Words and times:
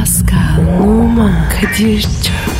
Pascal, 0.00 0.80
Oman, 0.82 1.48
Kadir 1.48 2.00
çok 2.02 2.59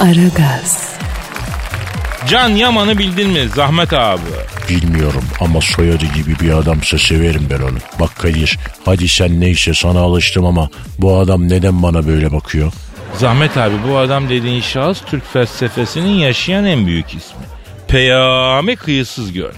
Aragaz, 0.00 0.94
Can 2.28 2.48
Yaman'ı 2.48 2.98
bildin 2.98 3.30
mi 3.30 3.48
Zahmet 3.48 3.92
abi? 3.92 4.20
Bilmiyorum 4.68 5.24
ama 5.40 5.60
soyadı 5.60 6.04
gibi 6.14 6.40
bir 6.40 6.50
adamsa 6.50 6.98
severim 6.98 7.46
ben 7.50 7.60
onu. 7.60 7.78
Bak 8.00 8.16
Kadir 8.18 8.58
hadi 8.84 9.08
sen 9.08 9.40
neyse 9.40 9.74
sana 9.74 10.00
alıştım 10.00 10.44
ama 10.44 10.68
bu 10.98 11.18
adam 11.18 11.48
neden 11.48 11.82
bana 11.82 12.06
böyle 12.06 12.32
bakıyor? 12.32 12.72
Zahmet 13.18 13.56
abi 13.56 13.74
bu 13.88 13.96
adam 13.98 14.28
dediğin 14.28 14.60
şahıs 14.60 15.00
Türk 15.06 15.32
felsefesinin 15.32 16.14
yaşayan 16.18 16.64
en 16.64 16.86
büyük 16.86 17.08
ismi. 17.08 17.44
Peyami 17.88 18.76
kıyısız 18.76 19.32
göl. 19.32 19.52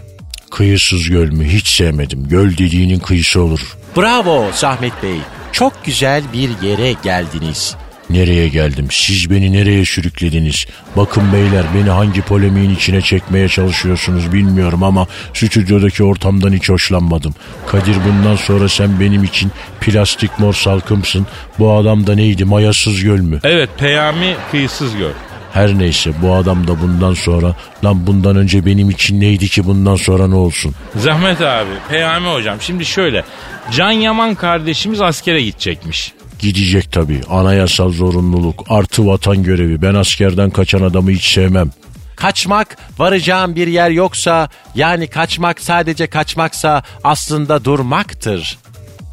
Kıyısız 0.51 1.09
göl 1.09 1.33
mü 1.33 1.45
hiç 1.49 1.69
sevmedim. 1.69 2.29
Göl 2.29 2.51
dediğinin 2.51 2.99
kıyısı 2.99 3.41
olur. 3.43 3.77
Bravo 3.97 4.45
Zahmet 4.55 5.03
Bey. 5.03 5.17
Çok 5.53 5.85
güzel 5.85 6.23
bir 6.33 6.51
yere 6.69 6.93
geldiniz. 7.05 7.77
Nereye 8.11 8.49
geldim? 8.49 8.89
Siz 8.91 9.31
beni 9.31 9.53
nereye 9.53 9.85
sürüklediniz? 9.85 10.67
Bakın 10.97 11.33
beyler 11.33 11.65
beni 11.75 11.91
hangi 11.91 12.23
polemiğin 12.23 12.75
içine 12.75 13.01
çekmeye 13.01 13.49
çalışıyorsunuz 13.49 14.33
bilmiyorum 14.33 14.83
ama 14.83 15.07
stüdyodaki 15.35 16.05
ortamdan 16.05 16.53
hiç 16.53 16.69
hoşlanmadım. 16.69 17.35
Kadir 17.67 17.97
bundan 18.09 18.37
sonra 18.37 18.69
sen 18.69 19.01
benim 19.01 19.25
için 19.25 19.53
plastik 19.81 20.39
mor 20.39 20.55
salkımsın. 20.55 21.27
Bu 21.59 21.73
adam 21.73 22.07
da 22.07 22.15
neydi 22.15 22.45
mayasız 22.45 23.03
göl 23.03 23.21
mü? 23.21 23.41
Evet 23.45 23.71
Peyami 23.79 24.37
kıyısız 24.51 24.97
göl. 24.97 25.13
Her 25.53 25.79
neyse 25.79 26.13
bu 26.23 26.35
adam 26.35 26.67
da 26.69 26.81
bundan 26.83 27.15
sonra 27.15 27.55
lan 27.85 28.07
bundan 28.07 28.37
önce 28.37 28.67
benim 28.67 28.91
için 28.91 29.21
neydi 29.21 29.49
ki 29.49 29.65
bundan 29.65 29.97
sonra 29.97 30.27
ne 30.27 30.35
olsun? 30.35 30.75
Zahmet 30.97 31.41
abi 31.41 31.71
Peyami 31.89 32.29
hocam 32.29 32.57
şimdi 32.61 32.85
şöyle 32.85 33.25
Can 33.73 33.91
Yaman 33.91 34.35
kardeşimiz 34.35 35.01
askere 35.01 35.43
gidecekmiş. 35.43 36.13
Gidecek 36.39 36.93
tabii 36.93 37.21
anayasal 37.31 37.93
zorunluluk 37.93 38.65
artı 38.69 39.07
vatan 39.07 39.43
görevi 39.43 39.83
ben 39.83 39.95
askerden 39.95 40.51
kaçan 40.51 40.83
adamı 40.83 41.11
hiç 41.11 41.25
sevmem. 41.33 41.71
Kaçmak 42.17 42.77
varacağım 42.99 43.57
bir 43.57 43.67
yer 43.67 43.91
yoksa 43.91 44.49
yani 44.75 45.07
kaçmak 45.07 45.61
sadece 45.61 46.07
kaçmaksa 46.07 46.83
aslında 47.05 47.65
durmaktır. 47.65 48.59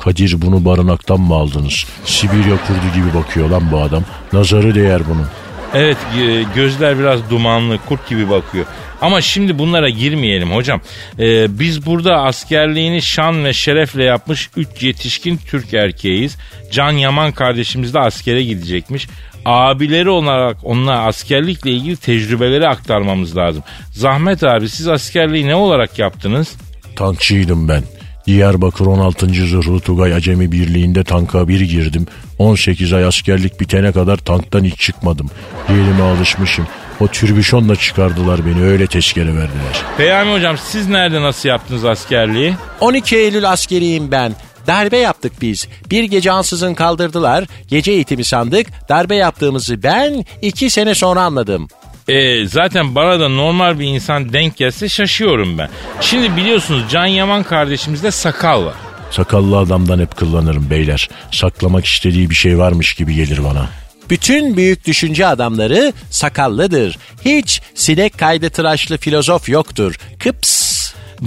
Kadir 0.01 0.41
bunu 0.41 0.65
barınaktan 0.65 1.19
mı 1.19 1.35
aldınız? 1.35 1.85
Sibirya 2.05 2.57
kurdu 2.67 2.95
gibi 2.95 3.13
bakıyor 3.13 3.49
lan 3.49 3.71
bu 3.71 3.81
adam. 3.81 4.03
Nazarı 4.33 4.75
değer 4.75 5.01
bunun. 5.09 5.27
Evet 5.73 5.97
e, 6.21 6.43
gözler 6.55 6.99
biraz 6.99 7.29
dumanlı 7.29 7.77
kurt 7.89 8.09
gibi 8.09 8.29
bakıyor. 8.29 8.65
Ama 9.03 9.21
şimdi 9.21 9.59
bunlara 9.59 9.89
girmeyelim 9.89 10.51
hocam. 10.51 10.81
E, 11.19 11.59
biz 11.59 11.85
burada 11.85 12.21
askerliğini 12.21 13.01
şan 13.01 13.45
ve 13.45 13.53
şerefle 13.53 14.03
yapmış 14.03 14.49
3 14.57 14.83
yetişkin 14.83 15.37
Türk 15.37 15.73
erkeğiz. 15.73 16.37
Can 16.71 16.91
Yaman 16.91 17.31
kardeşimiz 17.31 17.93
de 17.93 17.99
askere 17.99 18.43
gidecekmiş. 18.43 19.07
Abileri 19.45 20.09
olarak 20.09 20.57
onlara 20.63 20.99
askerlikle 20.99 21.71
ilgili 21.71 21.97
tecrübeleri 21.97 22.67
aktarmamız 22.67 23.37
lazım. 23.37 23.63
Zahmet 23.91 24.43
abi 24.43 24.69
siz 24.69 24.87
askerliği 24.87 25.47
ne 25.47 25.55
olarak 25.55 25.99
yaptınız? 25.99 26.55
Tankçıydım 26.95 27.67
ben. 27.67 27.83
Diyarbakır 28.27 28.85
16. 28.85 29.27
Zırhlı 29.27 29.79
Tugay 29.79 30.13
Acemi 30.13 30.51
Birliği'nde 30.51 31.03
tanka 31.03 31.47
bir 31.47 31.61
girdim. 31.61 32.05
18 32.39 32.93
ay 32.93 33.05
askerlik 33.05 33.59
bitene 33.59 33.91
kadar 33.91 34.17
tanktan 34.17 34.63
hiç 34.63 34.79
çıkmadım. 34.79 35.29
Yerime 35.69 36.03
alışmışım. 36.03 36.67
O 36.99 37.07
türbüşonla 37.07 37.75
çıkardılar 37.75 38.45
beni 38.45 38.63
öyle 38.63 38.87
tezkere 38.87 39.27
verdiler. 39.27 39.83
Peyami 39.97 40.33
hocam 40.33 40.57
siz 40.57 40.87
nerede 40.89 41.21
nasıl 41.21 41.49
yaptınız 41.49 41.85
askerliği? 41.85 42.55
12 42.79 43.17
Eylül 43.17 43.51
askeriyim 43.51 44.11
ben. 44.11 44.35
Darbe 44.67 44.97
yaptık 44.97 45.33
biz. 45.41 45.67
Bir 45.89 46.03
gece 46.03 46.31
ansızın 46.31 46.73
kaldırdılar. 46.73 47.45
Gece 47.67 47.91
eğitimi 47.91 48.23
sandık. 48.23 48.67
Darbe 48.89 49.15
yaptığımızı 49.15 49.83
ben 49.83 50.25
iki 50.41 50.69
sene 50.69 50.95
sonra 50.95 51.21
anladım. 51.21 51.67
E, 52.07 52.47
zaten 52.47 52.95
bana 52.95 53.19
da 53.19 53.29
normal 53.29 53.79
bir 53.79 53.85
insan 53.85 54.33
denk 54.33 54.57
gelse 54.57 54.89
şaşıyorum 54.89 55.57
ben. 55.57 55.69
Şimdi 56.01 56.35
biliyorsunuz 56.37 56.83
Can 56.91 57.05
Yaman 57.05 57.43
kardeşimizde 57.43 58.11
sakal 58.11 58.65
var. 58.65 58.73
Sakallı 59.11 59.57
adamdan 59.57 59.99
hep 59.99 60.17
kullanırım 60.17 60.69
beyler. 60.69 61.09
Saklamak 61.31 61.85
istediği 61.85 62.29
bir 62.29 62.35
şey 62.35 62.57
varmış 62.57 62.93
gibi 62.93 63.15
gelir 63.15 63.43
bana. 63.43 63.67
Bütün 64.09 64.57
büyük 64.57 64.87
düşünce 64.87 65.27
adamları 65.27 65.93
sakallıdır. 66.09 66.97
Hiç 67.25 67.61
sinek 67.75 68.17
kaydı 68.17 68.49
tıraşlı 68.49 68.97
filozof 68.97 69.49
yoktur. 69.49 69.95
Kıps. 70.19 70.73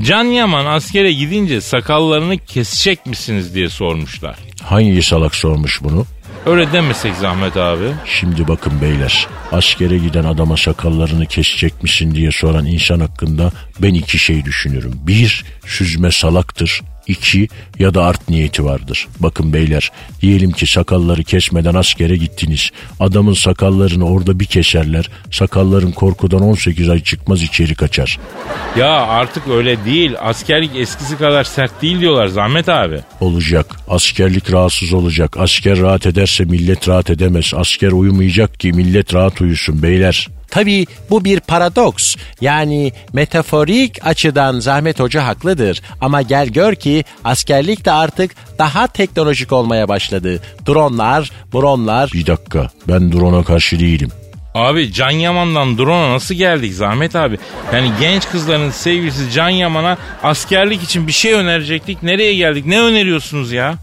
Can 0.02 0.24
Yaman 0.24 0.66
askere 0.66 1.12
gidince 1.12 1.60
sakallarını 1.60 2.38
kesecek 2.38 3.06
misiniz 3.06 3.54
diye 3.54 3.68
sormuşlar. 3.68 4.36
Hangi 4.62 5.02
salak 5.02 5.34
sormuş 5.34 5.82
bunu? 5.82 6.06
Öyle 6.46 6.72
demesek 6.72 7.14
Zahmet 7.14 7.56
abi. 7.56 7.84
Şimdi 8.04 8.48
bakın 8.48 8.80
beyler, 8.80 9.26
askere 9.52 9.98
giden 9.98 10.24
adama 10.24 10.56
sakallarını 10.56 11.26
kesecek 11.26 11.82
misin 11.82 12.14
diye 12.14 12.30
soran 12.32 12.66
insan 12.66 13.00
hakkında 13.00 13.52
ben 13.78 13.94
iki 13.94 14.18
şey 14.18 14.44
düşünürüm. 14.44 14.92
Bir, 15.06 15.44
süzme 15.66 16.10
salaktır. 16.10 16.82
İki, 17.06 17.48
ya 17.78 17.94
da 17.94 18.04
art 18.04 18.28
niyeti 18.28 18.64
vardır. 18.64 19.08
Bakın 19.20 19.52
beyler, 19.52 19.92
diyelim 20.22 20.50
ki 20.50 20.66
sakalları 20.66 21.24
kesmeden 21.24 21.74
askere 21.74 22.16
gittiniz. 22.16 22.70
Adamın 23.00 23.32
sakallarını 23.32 24.08
orada 24.08 24.40
bir 24.40 24.44
keserler. 24.44 25.10
Sakalların 25.30 25.92
korkudan 25.92 26.42
18 26.42 26.88
ay 26.88 27.02
çıkmaz 27.02 27.42
içeri 27.42 27.74
kaçar. 27.74 28.18
Ya 28.76 28.90
artık 28.90 29.48
öyle 29.48 29.84
değil. 29.84 30.12
Askerlik 30.20 30.76
eskisi 30.76 31.18
kadar 31.18 31.44
sert 31.44 31.82
değil 31.82 32.00
diyorlar 32.00 32.26
Zahmet 32.26 32.68
abi. 32.68 33.00
Olacak. 33.20 33.76
Askerlik 33.88 34.52
rahatsız 34.52 34.92
olacak. 34.92 35.36
Asker 35.38 35.80
rahat 35.80 36.06
ederse 36.06 36.44
millet 36.44 36.88
rahat 36.88 37.10
edemez. 37.10 37.52
Asker 37.56 37.92
uyumayacak 37.92 38.60
ki 38.60 38.72
millet 38.72 39.14
rahat 39.14 39.40
uyusun 39.40 39.82
beyler. 39.82 40.28
Tabii 40.50 40.86
bu 41.10 41.24
bir 41.24 41.40
paradoks. 41.40 42.16
Yani 42.40 42.92
metaforik 43.12 44.06
açıdan 44.06 44.60
Zahmet 44.60 45.00
Hoca 45.00 45.26
haklıdır. 45.26 45.82
Ama 46.00 46.22
gel 46.22 46.48
gör 46.48 46.74
ki 46.74 47.04
askerlik 47.24 47.84
de 47.84 47.92
artık 47.92 48.30
daha 48.58 48.86
teknolojik 48.86 49.52
olmaya 49.52 49.88
başladı. 49.88 50.42
Dronlar, 50.66 51.30
bronlar. 51.52 52.10
Bir 52.14 52.26
dakika 52.26 52.70
ben 52.88 53.12
drone'a 53.12 53.44
karşı 53.44 53.80
değilim. 53.80 54.10
Abi 54.54 54.92
Can 54.92 55.10
Yaman'dan 55.10 55.78
drone'a 55.78 56.12
nasıl 56.12 56.34
geldik 56.34 56.74
Zahmet 56.74 57.16
abi? 57.16 57.38
Yani 57.72 57.92
genç 58.00 58.28
kızların 58.28 58.70
sevgilisi 58.70 59.32
Can 59.32 59.48
Yaman'a 59.48 59.98
askerlik 60.22 60.82
için 60.82 61.06
bir 61.06 61.12
şey 61.12 61.32
önerecektik. 61.32 62.02
Nereye 62.02 62.34
geldik? 62.34 62.66
Ne 62.66 62.80
öneriyorsunuz 62.80 63.52
ya? 63.52 63.74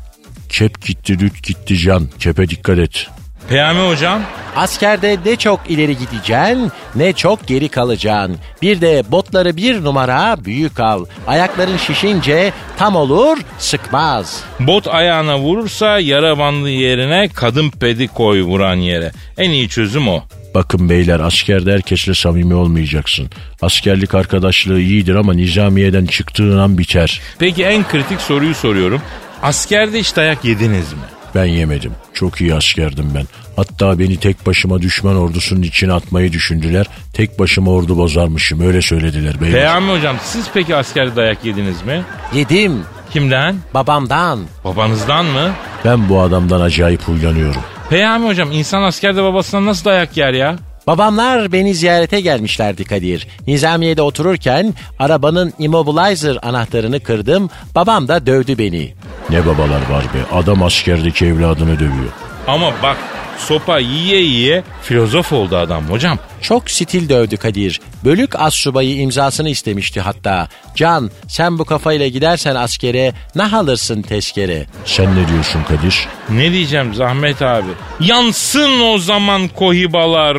Kep 0.50 0.85
gitti 0.85 1.19
düt 1.19 1.44
gitti 1.44 1.78
can. 1.78 2.09
Kepe 2.19 2.50
dikkat 2.50 2.79
et. 2.79 3.07
Peyami 3.50 3.88
hocam. 3.90 4.22
Askerde 4.56 5.18
ne 5.26 5.36
çok 5.36 5.59
ileri 5.70 5.98
gideceksin 5.98 6.72
ne 6.96 7.14
çok 7.14 7.48
geri 7.48 7.70
kalacaksın. 7.70 8.38
Bir 8.62 8.81
de 8.81 9.04
botları 9.12 9.58
bir 9.58 9.84
numara 9.84 10.36
büyük 10.46 10.80
al. 10.80 11.06
Ayakların 11.28 11.78
şişince 11.78 12.53
tam 12.78 12.96
olur 12.96 13.38
sıkmaz. 13.59 14.44
Bot 14.59 14.88
ayağına 14.88 15.40
vurursa 15.40 16.00
yara 16.00 16.38
bandı 16.38 16.70
yerine 16.70 17.30
kadın 17.36 17.70
pedi 17.70 18.08
koy 18.08 18.41
vuran 18.41 18.76
yere. 18.76 19.12
En 19.38 19.50
iyi 19.52 19.70
çözüm 19.70 20.08
o. 20.08 20.22
Bakın 20.56 20.90
beyler 20.90 21.20
askerde 21.20 21.72
herkesle 21.73 22.14
samimi 22.14 22.53
olmayacaksın. 22.53 23.29
Askerlik 23.62 24.16
arkadaşlığı 24.16 24.79
iyidir 24.79 25.16
ama 25.16 25.34
nizamiyeden 25.34 26.06
çıktığın 26.06 26.58
an 26.58 26.78
biter. 26.78 27.22
Peki 27.40 27.64
en 27.64 27.88
kritik 27.88 28.22
soruyu 28.22 28.56
soruyorum. 28.56 29.02
Askerde 29.41 30.00
hiç 30.00 30.16
dayak 30.16 30.46
yediniz 30.46 30.94
mi? 30.94 31.00
Ben 31.35 31.46
yemedim. 31.46 31.91
Çok 32.14 32.41
iyi 32.41 32.56
askerdim 32.56 33.12
ben. 33.16 33.26
Hatta 33.56 34.00
beni 34.00 34.18
tek 34.18 34.46
başıma 34.46 34.82
düşman 34.82 35.18
ordusunun 35.18 35.62
içine 35.62 35.94
atmayı 35.94 36.32
düşündüler. 36.34 36.85
Tek 37.14 37.40
başıma 37.40 37.72
ordu 37.72 37.97
bozarmışım 37.97 38.68
öyle 38.68 38.82
söylediler 38.82 39.41
beyler. 39.41 39.53
Peyami 39.53 39.91
hocam 39.91 40.16
siz 40.24 40.46
peki 40.53 40.76
askerde 40.76 41.16
dayak 41.16 41.46
yediniz 41.46 41.82
mi? 41.82 42.03
Yedim 42.34 42.84
Kimden? 43.14 43.56
babamdan. 43.74 44.40
Babanızdan 44.64 45.26
mı? 45.26 45.52
Ben 45.85 46.09
bu 46.09 46.22
adamdan 46.22 46.62
acayip 46.62 47.02
huylanıyorum. 47.03 47.62
Peyami 47.90 48.28
hocam 48.28 48.52
insan 48.52 48.82
askerde 48.84 49.24
babasından 49.24 49.66
nasıl 49.66 49.86
dayak 49.86 50.18
yer 50.18 50.34
ya? 50.34 50.56
Babamlar 50.88 51.52
beni 51.52 51.76
ziyarete 51.76 52.22
gelmişlerdi 52.22 52.84
Kadir. 52.84 53.28
Nizamiye'de 53.47 54.02
otururken 54.02 54.74
arabanın 55.00 55.53
immobilizer 55.59 56.38
anahtarını 56.41 57.00
kırdım. 57.00 57.50
Babam 57.76 58.08
da 58.08 58.26
dövdü 58.26 58.58
beni. 58.58 58.94
Ne 59.30 59.46
babalar 59.46 59.90
var 59.90 60.03
be 60.03 60.38
adam 60.38 60.64
askerdeki 60.64 61.26
evladını 61.26 61.80
dövüyor. 61.80 62.12
Ama 62.47 62.72
bak 62.84 62.97
sopa 63.37 63.79
yiye 63.79 64.22
yiye 64.22 64.63
filozof 64.81 65.34
oldu 65.34 65.57
adam 65.57 65.84
hocam. 65.90 66.17
Çok 66.41 66.69
stil 66.72 67.09
dövdü 67.09 67.37
Kadir. 67.37 67.81
Bölük 68.05 68.40
as 68.40 68.53
subayı 68.53 68.95
imzasını 68.97 69.49
istemişti 69.49 70.01
hatta. 70.01 70.47
Can 70.75 71.11
sen 71.28 71.59
bu 71.59 71.66
kafayla 71.66 72.07
gidersen 72.07 72.55
askere 72.55 73.13
ne 73.35 73.55
alırsın 73.55 74.01
tezkere? 74.01 74.66
Sen 74.85 75.16
ne 75.16 75.28
diyorsun 75.28 75.63
Kadir? 75.63 76.07
Ne 76.29 76.51
diyeceğim 76.51 76.93
Zahmet 76.93 77.41
abi? 77.41 77.69
Yansın 77.99 78.81
o 78.81 78.97
zaman 78.97 79.47
kohibalar. 79.47 80.37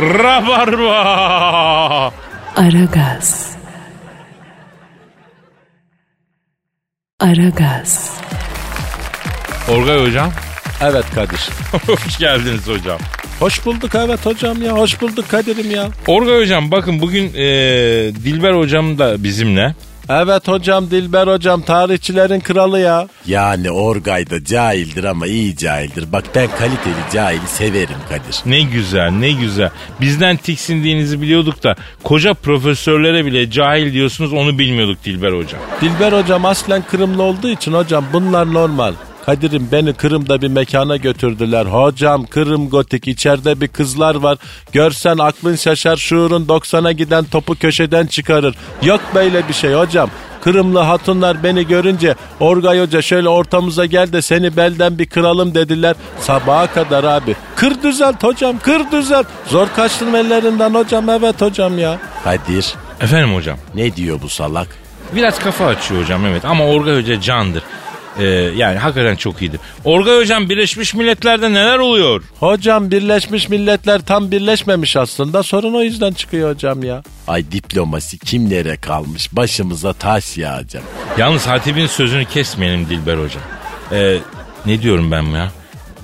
Rabarba. 0.00 0.92
Aragaz. 2.56 3.56
Aragaz. 7.20 8.10
Orgay 9.68 10.06
hocam. 10.06 10.32
Evet 10.82 11.04
Kadir. 11.14 11.48
Hoş 11.86 12.18
geldiniz 12.18 12.68
hocam. 12.68 12.98
Hoş 13.40 13.66
bulduk 13.66 13.90
evet 13.94 14.26
hocam 14.26 14.62
ya. 14.62 14.72
Hoş 14.72 15.00
bulduk 15.00 15.28
Kadir'im 15.28 15.70
ya. 15.70 15.88
Orgay 16.06 16.40
hocam 16.40 16.70
bakın 16.70 17.00
bugün 17.00 17.34
e, 17.34 17.44
Dilber 18.24 18.54
hocam 18.54 18.98
da 18.98 19.24
bizimle. 19.24 19.74
Evet 20.08 20.48
hocam 20.48 20.90
Dilber 20.90 21.26
hocam 21.26 21.62
tarihçilerin 21.62 22.40
kralı 22.40 22.80
ya. 22.80 23.08
Yani 23.26 23.70
Orgay 23.70 24.30
da 24.30 24.44
cahildir 24.44 25.04
ama 25.04 25.26
iyi 25.26 25.56
cahildir. 25.56 26.12
Bak 26.12 26.24
ben 26.34 26.48
kaliteli 26.58 27.12
cahili 27.12 27.46
severim 27.46 27.96
Kadir. 28.08 28.36
Ne 28.46 28.60
güzel 28.60 29.10
ne 29.10 29.32
güzel. 29.32 29.70
Bizden 30.00 30.36
tiksindiğinizi 30.36 31.22
biliyorduk 31.22 31.62
da 31.62 31.76
koca 32.04 32.34
profesörlere 32.34 33.26
bile 33.26 33.50
cahil 33.50 33.92
diyorsunuz 33.92 34.32
onu 34.32 34.58
bilmiyorduk 34.58 35.04
Dilber 35.04 35.32
hocam. 35.32 35.60
Dilber 35.80 36.12
hocam 36.12 36.44
aslen 36.44 36.82
Kırımlı 36.82 37.22
olduğu 37.22 37.48
için 37.50 37.72
hocam 37.72 38.04
bunlar 38.12 38.52
normal. 38.52 38.92
Kadir'im 39.26 39.68
beni 39.72 39.92
Kırım'da 39.92 40.42
bir 40.42 40.48
mekana 40.48 40.96
götürdüler. 40.96 41.66
Hocam 41.66 42.26
Kırım 42.26 42.68
gotik 42.70 43.08
içeride 43.08 43.60
bir 43.60 43.68
kızlar 43.68 44.14
var. 44.14 44.38
Görsen 44.72 45.18
aklın 45.18 45.56
şaşar 45.56 45.96
şuurun 45.96 46.44
90'a 46.46 46.92
giden 46.92 47.24
topu 47.24 47.54
köşeden 47.54 48.06
çıkarır. 48.06 48.54
Yok 48.82 49.00
böyle 49.14 49.48
bir 49.48 49.52
şey 49.54 49.72
hocam. 49.74 50.10
Kırımlı 50.44 50.78
hatunlar 50.78 51.42
beni 51.42 51.66
görünce 51.66 52.14
Orgay 52.40 52.80
Hoca 52.80 53.02
şöyle 53.02 53.28
ortamıza 53.28 53.86
gel 53.86 54.12
de 54.12 54.22
seni 54.22 54.56
belden 54.56 54.98
bir 54.98 55.06
kıralım 55.06 55.54
dediler. 55.54 55.96
Sabaha 56.20 56.66
kadar 56.66 57.04
abi. 57.04 57.36
Kır 57.56 57.82
düzelt 57.82 58.22
hocam 58.22 58.58
kır 58.58 58.90
düzelt. 58.92 59.26
Zor 59.46 59.68
kaçtım 59.76 60.14
ellerinden 60.14 60.74
hocam 60.74 61.08
evet 61.10 61.40
hocam 61.40 61.78
ya. 61.78 61.98
Kadir 62.24 62.74
Efendim 63.00 63.34
hocam. 63.34 63.58
ne 63.74 63.96
diyor 63.96 64.18
bu 64.22 64.28
salak? 64.28 64.68
Biraz 65.14 65.38
kafa 65.38 65.66
açıyor 65.66 66.02
hocam 66.02 66.26
evet 66.26 66.44
ama 66.44 66.64
Orgay 66.64 66.96
Hoca 67.02 67.20
candır. 67.20 67.62
Ee, 68.18 68.24
yani 68.56 68.78
hakikaten 68.78 69.16
çok 69.16 69.42
iyidir. 69.42 69.60
Orgay 69.84 70.18
Hocam 70.20 70.48
Birleşmiş 70.48 70.94
Milletler'de 70.94 71.52
neler 71.52 71.78
oluyor? 71.78 72.22
Hocam 72.40 72.90
Birleşmiş 72.90 73.48
Milletler 73.48 74.00
tam 74.00 74.30
birleşmemiş 74.30 74.96
aslında. 74.96 75.42
Sorun 75.42 75.74
o 75.74 75.82
yüzden 75.82 76.12
çıkıyor 76.12 76.54
hocam 76.54 76.82
ya. 76.82 77.02
Ay 77.28 77.44
diplomasi 77.52 78.18
kimlere 78.18 78.76
kalmış? 78.76 79.36
Başımıza 79.36 79.92
taş 79.92 80.38
yağacak. 80.38 80.82
Yalnız 81.18 81.46
Hatip'in 81.46 81.86
sözünü 81.86 82.24
kesmeyelim 82.24 82.88
Dilber 82.88 83.16
Hocam. 83.16 83.42
Ee, 83.92 84.18
ne 84.66 84.82
diyorum 84.82 85.10
ben 85.10 85.22
ya? 85.22 85.50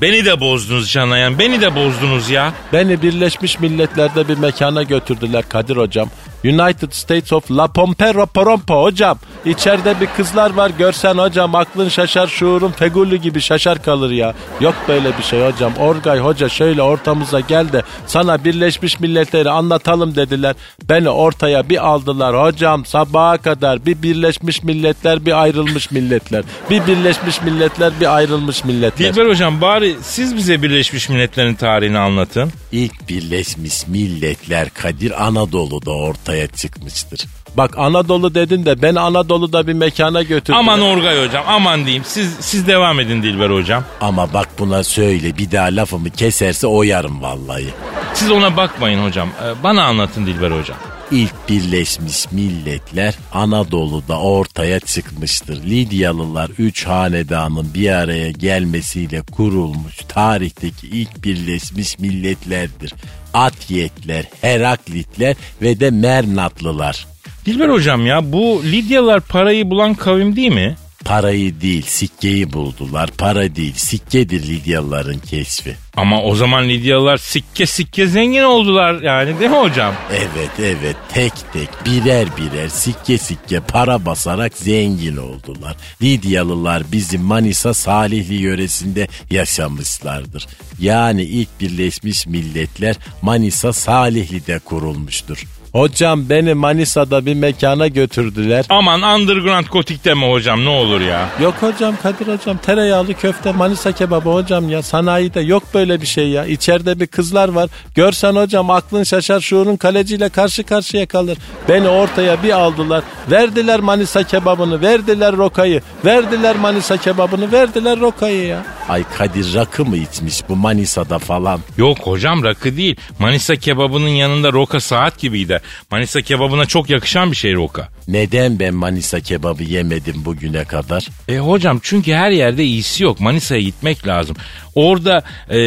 Beni 0.03 0.25
de 0.25 0.41
bozdunuz 0.41 0.91
Canayan, 0.91 1.39
beni 1.39 1.61
de 1.61 1.75
bozdunuz 1.75 2.31
ya. 2.31 2.53
Beni 2.73 3.03
Birleşmiş 3.03 3.61
Milletler'de 3.61 4.29
bir 4.29 4.39
mekana 4.39 4.83
götürdüler 4.83 5.49
Kadir 5.49 5.77
hocam. 5.77 6.09
United 6.45 6.93
States 6.93 7.33
of 7.33 7.51
La 7.51 7.67
Pompero 7.69 8.27
Porompo 8.27 8.83
hocam. 8.83 9.19
İçeride 9.45 10.01
bir 10.01 10.07
kızlar 10.07 10.55
var 10.55 10.71
görsen 10.79 11.15
hocam 11.15 11.55
aklın 11.55 11.89
şaşar 11.89 12.27
şuurun 12.27 12.71
fegulli 12.71 13.21
gibi 13.21 13.41
şaşar 13.41 13.83
kalır 13.83 14.11
ya. 14.11 14.35
Yok 14.61 14.75
böyle 14.89 15.19
bir 15.19 15.23
şey 15.23 15.47
hocam. 15.47 15.73
Orgay 15.77 16.19
hoca 16.19 16.49
şöyle 16.49 16.83
ortamıza 16.83 17.41
gel 17.41 17.73
de 17.73 17.83
sana 18.07 18.45
Birleşmiş 18.45 19.01
Milletleri 19.01 19.51
anlatalım 19.51 20.15
dediler. 20.15 20.55
Beni 20.89 21.09
ortaya 21.09 21.69
bir 21.69 21.87
aldılar 21.87 22.43
hocam 22.47 22.85
sabaha 22.85 23.39
kadar 23.39 23.87
bir 23.87 24.03
Birleşmiş 24.03 24.63
Milletler 24.63 25.27
bir 25.27 25.43
ayrılmış 25.43 25.91
milletler. 25.91 26.45
Bir 26.71 26.87
Birleşmiş 26.87 27.43
Milletler 27.43 27.93
bir 28.01 28.17
ayrılmış 28.17 28.65
milletler. 28.65 29.15
Dilber 29.15 29.27
Hocam 29.27 29.61
bari 29.61 29.97
siz 30.03 30.37
bize 30.37 30.63
Birleşmiş 30.63 31.09
Milletler'in 31.09 31.55
tarihini 31.55 31.99
anlatın. 31.99 32.53
İlk 32.73 33.09
Birleşmiş 33.09 33.87
Milletler 33.87 34.71
Kadir 34.71 35.27
Anadolu'da 35.27 35.91
ortaya 35.91 36.32
çıkmıştır. 36.57 37.21
Bak 37.57 37.79
Anadolu 37.79 38.35
dedin 38.35 38.67
de 38.67 38.83
ben 38.83 38.95
Anadolu'da 38.95 39.67
bir 39.67 39.73
mekana 39.73 40.23
götürdüm. 40.23 40.55
Aman 40.55 40.81
Orgay 40.81 41.27
Hocam 41.27 41.45
aman 41.49 41.85
diyeyim. 41.85 42.05
Siz, 42.07 42.35
siz 42.41 42.67
devam 42.67 43.01
edin 43.01 43.23
Dilber 43.23 43.51
Hocam. 43.51 43.85
Ama 44.01 44.33
bak 44.35 44.49
buna 44.59 44.85
söyle 44.85 45.39
bir 45.39 45.51
daha 45.51 45.67
lafımı 45.67 46.11
keserse 46.11 46.67
oyarım 46.67 47.23
vallahi. 47.23 47.67
Siz 48.15 48.31
ona 48.31 48.57
bakmayın 48.57 49.05
hocam. 49.05 49.29
Ee, 49.29 49.63
Bana 49.63 49.85
anlatın 49.85 50.27
Dilber 50.27 50.51
Hocam. 50.51 50.77
İlk 51.11 51.49
Birleşmiş 51.49 52.33
Milletler 52.33 53.15
Anadolu'da 53.33 54.19
ortaya 54.19 54.81
çıkmıştır. 54.81 55.63
Lidyalılar 55.63 56.51
üç 56.59 56.87
hanedanın 56.87 57.75
bir 57.75 57.91
araya 57.91 58.31
gelmesiyle 58.31 59.23
kurulmuş 59.23 59.97
tarihteki 60.09 60.87
ilk 60.87 61.25
Birleşmiş 61.25 61.99
Milletlerdir. 61.99 62.95
Atyetler, 63.35 64.25
Heraklitler 64.41 65.37
ve 65.63 65.81
de 65.81 65.91
Mernatlılar. 65.91 67.07
Dilber 67.47 67.69
Hocam 67.69 68.07
ya 68.07 68.33
bu 68.33 68.63
Lidyalılar 68.65 69.21
parayı 69.21 69.71
bulan 69.71 69.95
kavim 69.95 70.37
değil 70.37 70.53
mi? 70.53 70.77
Parayı 71.05 71.61
değil 71.61 71.83
sikkeyi 71.87 72.53
buldular. 72.53 73.11
Para 73.19 73.57
değil 73.57 73.75
sikkedir 73.77 74.47
Lidyalıların 74.47 75.19
keşfi. 75.19 75.77
Ama 75.97 76.23
o 76.23 76.35
zaman 76.35 76.69
Lidyalılar 76.69 77.17
sikke 77.17 77.67
sikke 77.67 78.07
zengin 78.07 78.43
oldular 78.43 79.03
yani 79.03 79.41
değil 79.41 79.51
mi 79.51 79.57
hocam? 79.57 79.95
Evet 80.11 80.51
evet 80.59 80.97
tek 81.13 81.33
tek 81.53 81.69
birer 81.87 82.29
birer 82.37 82.69
sikke 82.69 83.19
sikke 83.19 83.61
para 83.61 84.07
basarak 84.07 84.53
zengin 84.57 85.17
oldular. 85.17 85.77
Lidyalılar 86.03 86.83
bizim 86.93 87.23
Manisa 87.23 87.75
Salihli 87.75 88.35
yöresinde 88.35 89.09
yaşamışlardır. 89.31 90.47
Yani 90.81 91.23
ilk 91.23 91.61
Birleşmiş 91.61 92.27
Milletler 92.27 92.97
Manisa 93.23 93.73
Salihli'de 93.73 94.59
kurulmuştur. 94.59 95.45
Hocam 95.73 96.29
beni 96.29 96.55
Manisa'da 96.55 97.27
bir 97.27 97.35
mekana 97.35 97.89
götürdüler. 97.89 98.65
Aman 98.69 99.03
underground 99.03 99.67
gotik 99.67 100.05
deme 100.05 100.31
hocam 100.31 100.65
ne 100.65 100.69
olur 100.69 101.01
ya. 101.01 101.29
Yok 101.43 101.55
hocam 101.61 101.95
Kadir 102.03 102.27
hocam 102.39 102.57
tereyağlı 102.57 103.15
köfte 103.15 103.53
Manisa 103.53 103.93
kebabı 103.93 104.29
hocam 104.31 104.71
ya 104.71 104.83
sanayide 104.83 105.41
yok 105.41 105.63
böyle 105.75 106.01
bir 106.01 106.07
şey 106.07 106.29
ya. 106.29 106.47
İçeride 106.47 107.01
bir 107.01 107.07
kızlar 107.07 107.49
var. 107.49 107.71
Görsen 107.95 108.37
hocam 108.37 108.71
aklın 108.71 109.03
şaşar 109.05 109.41
şuurun 109.41 109.77
kaleciyle 109.77 110.29
karşı 110.29 110.65
karşıya 110.65 111.07
kalır. 111.07 111.39
Beni 111.69 111.89
ortaya 111.89 112.43
bir 112.43 112.51
aldılar. 112.51 113.05
Verdiler 113.31 113.81
Manisa 113.81 114.23
kebabını 114.23 114.81
verdiler 114.83 115.37
rokayı. 115.37 115.83
Verdiler 116.05 116.57
Manisa 116.57 116.97
kebabını 116.97 117.53
verdiler 117.53 118.01
rokayı 118.01 118.47
ya. 118.47 118.63
Ay 118.89 119.05
Kadir 119.19 119.55
rakı 119.55 119.85
mı 119.85 119.97
içmiş 119.97 120.49
bu 120.49 120.57
Manisa'da 120.57 121.19
falan? 121.19 121.61
Yok 121.77 121.99
hocam 121.99 122.45
rakı 122.45 122.77
değil. 122.77 122.97
Manisa 123.19 123.57
kebabının 123.57 124.09
yanında 124.09 124.53
roka 124.53 124.81
saat 124.81 125.19
gibiydi. 125.19 125.62
Manisa 125.91 126.21
kebabına 126.21 126.67
çok 126.67 126.91
yakışan 126.91 127.31
bir 127.31 127.37
şey 127.37 127.55
roka. 127.55 127.89
Neden 128.09 128.59
ben 128.59 128.75
Manisa 128.75 129.21
kebabı 129.21 129.63
yemedim 129.63 130.25
bugüne 130.25 130.65
kadar? 130.65 131.07
E 131.29 131.39
hocam 131.39 131.81
çünkü 131.83 132.13
her 132.13 132.31
yerde 132.31 132.65
iyisi 132.65 133.05
yok. 133.05 133.21
Manisa'ya 133.21 133.61
gitmek 133.61 134.07
lazım. 134.07 134.37
Orada 134.75 135.23
e, 135.51 135.59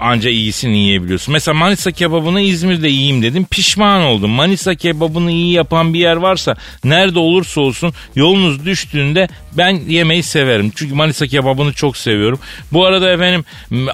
anca 0.00 0.30
iyisini 0.30 0.78
yiyebiliyorsun. 0.78 1.32
Mesela 1.32 1.54
Manisa 1.54 1.90
kebabını 1.90 2.40
İzmir'de 2.40 2.88
yiyeyim 2.88 3.22
dedim. 3.22 3.46
Pişman 3.50 4.02
oldum. 4.02 4.30
Manisa 4.30 4.74
kebabını 4.74 5.30
iyi 5.30 5.52
yapan 5.52 5.94
bir 5.94 5.98
yer 5.98 6.16
varsa 6.16 6.56
nerede 6.84 7.18
olursa 7.18 7.60
olsun 7.60 7.92
yolunuz 8.14 8.66
düştüğünde 8.66 9.28
ben 9.52 9.80
yemeyi 9.88 10.22
severim. 10.22 10.72
Çünkü 10.76 10.94
Manisa 10.94 11.26
kebabını 11.26 11.72
çok 11.72 11.96
seviyorum. 11.96 12.38
Bu 12.72 12.86
arada 12.86 13.12
efendim 13.12 13.44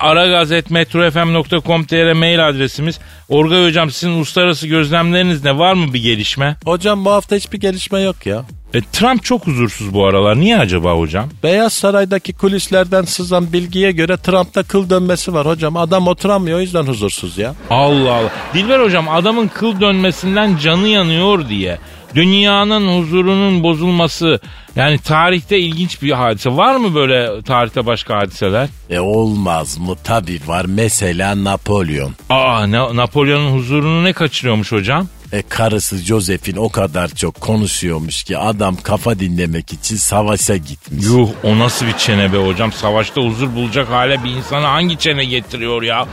aragazetmetrofm.com.tr 0.00 2.12
mail 2.12 2.48
adresimiz. 2.48 2.98
Orgay 3.28 3.66
hocam 3.66 3.90
sizin 3.90 4.12
uluslararası 4.12 4.68
gözlemleriniz 4.68 5.25
ne? 5.44 5.58
Var 5.58 5.74
mı 5.74 5.94
bir 5.94 6.02
gelişme? 6.02 6.56
Hocam 6.64 7.04
bu 7.04 7.10
hafta 7.10 7.36
hiçbir 7.36 7.60
gelişme 7.60 8.00
yok 8.00 8.26
ya. 8.26 8.44
E, 8.74 8.80
Trump 8.92 9.24
çok 9.24 9.46
huzursuz 9.46 9.94
bu 9.94 10.06
aralar. 10.06 10.40
Niye 10.40 10.58
acaba 10.58 10.92
hocam? 10.98 11.28
Beyaz 11.42 11.72
Saray'daki 11.72 12.32
kulislerden 12.32 13.02
sızan 13.02 13.52
bilgiye 13.52 13.92
göre 13.92 14.16
Trump'ta 14.16 14.62
kıl 14.62 14.90
dönmesi 14.90 15.34
var 15.34 15.46
hocam. 15.46 15.76
Adam 15.76 16.08
oturamıyor 16.08 16.58
o 16.58 16.60
yüzden 16.60 16.82
huzursuz 16.86 17.38
ya. 17.38 17.54
Allah 17.70 18.12
Allah. 18.12 18.30
Dilber 18.54 18.80
hocam 18.80 19.08
adamın 19.08 19.48
kıl 19.48 19.80
dönmesinden 19.80 20.56
canı 20.56 20.88
yanıyor 20.88 21.48
diye. 21.48 21.78
Dünyanın 22.14 22.98
huzurunun 23.00 23.62
bozulması 23.62 24.40
yani 24.76 24.98
tarihte 24.98 25.58
ilginç 25.58 26.02
bir 26.02 26.10
hadise. 26.12 26.56
Var 26.56 26.76
mı 26.76 26.94
böyle 26.94 27.42
tarihte 27.42 27.86
başka 27.86 28.16
hadiseler? 28.16 28.68
E 28.90 28.98
olmaz 29.00 29.78
mı? 29.78 29.94
Tabii 30.04 30.40
var. 30.46 30.64
Mesela 30.68 31.44
Napolyon. 31.44 32.12
Aa 32.30 32.70
Na- 32.70 32.96
Napolyon'un 32.96 33.56
huzurunu 33.58 34.04
ne 34.04 34.12
kaçırıyormuş 34.12 34.72
hocam? 34.72 35.08
E 35.32 35.42
karısı 35.42 35.96
Joseph'in 35.96 36.56
o 36.56 36.68
kadar 36.68 37.08
çok 37.08 37.40
konuşuyormuş 37.40 38.24
ki 38.24 38.38
adam 38.38 38.76
kafa 38.76 39.18
dinlemek 39.18 39.72
için 39.72 39.96
savaşa 39.96 40.56
gitmiş. 40.56 41.04
Yuh 41.06 41.28
o 41.42 41.58
nasıl 41.58 41.86
bir 41.86 41.92
çene 41.92 42.32
be 42.32 42.36
hocam? 42.46 42.72
Savaşta 42.72 43.20
huzur 43.20 43.54
bulacak 43.54 43.90
hale 43.90 44.24
bir 44.24 44.30
insanı 44.30 44.66
hangi 44.66 44.98
çene 44.98 45.24
getiriyor 45.24 45.82
ya? 45.82 46.06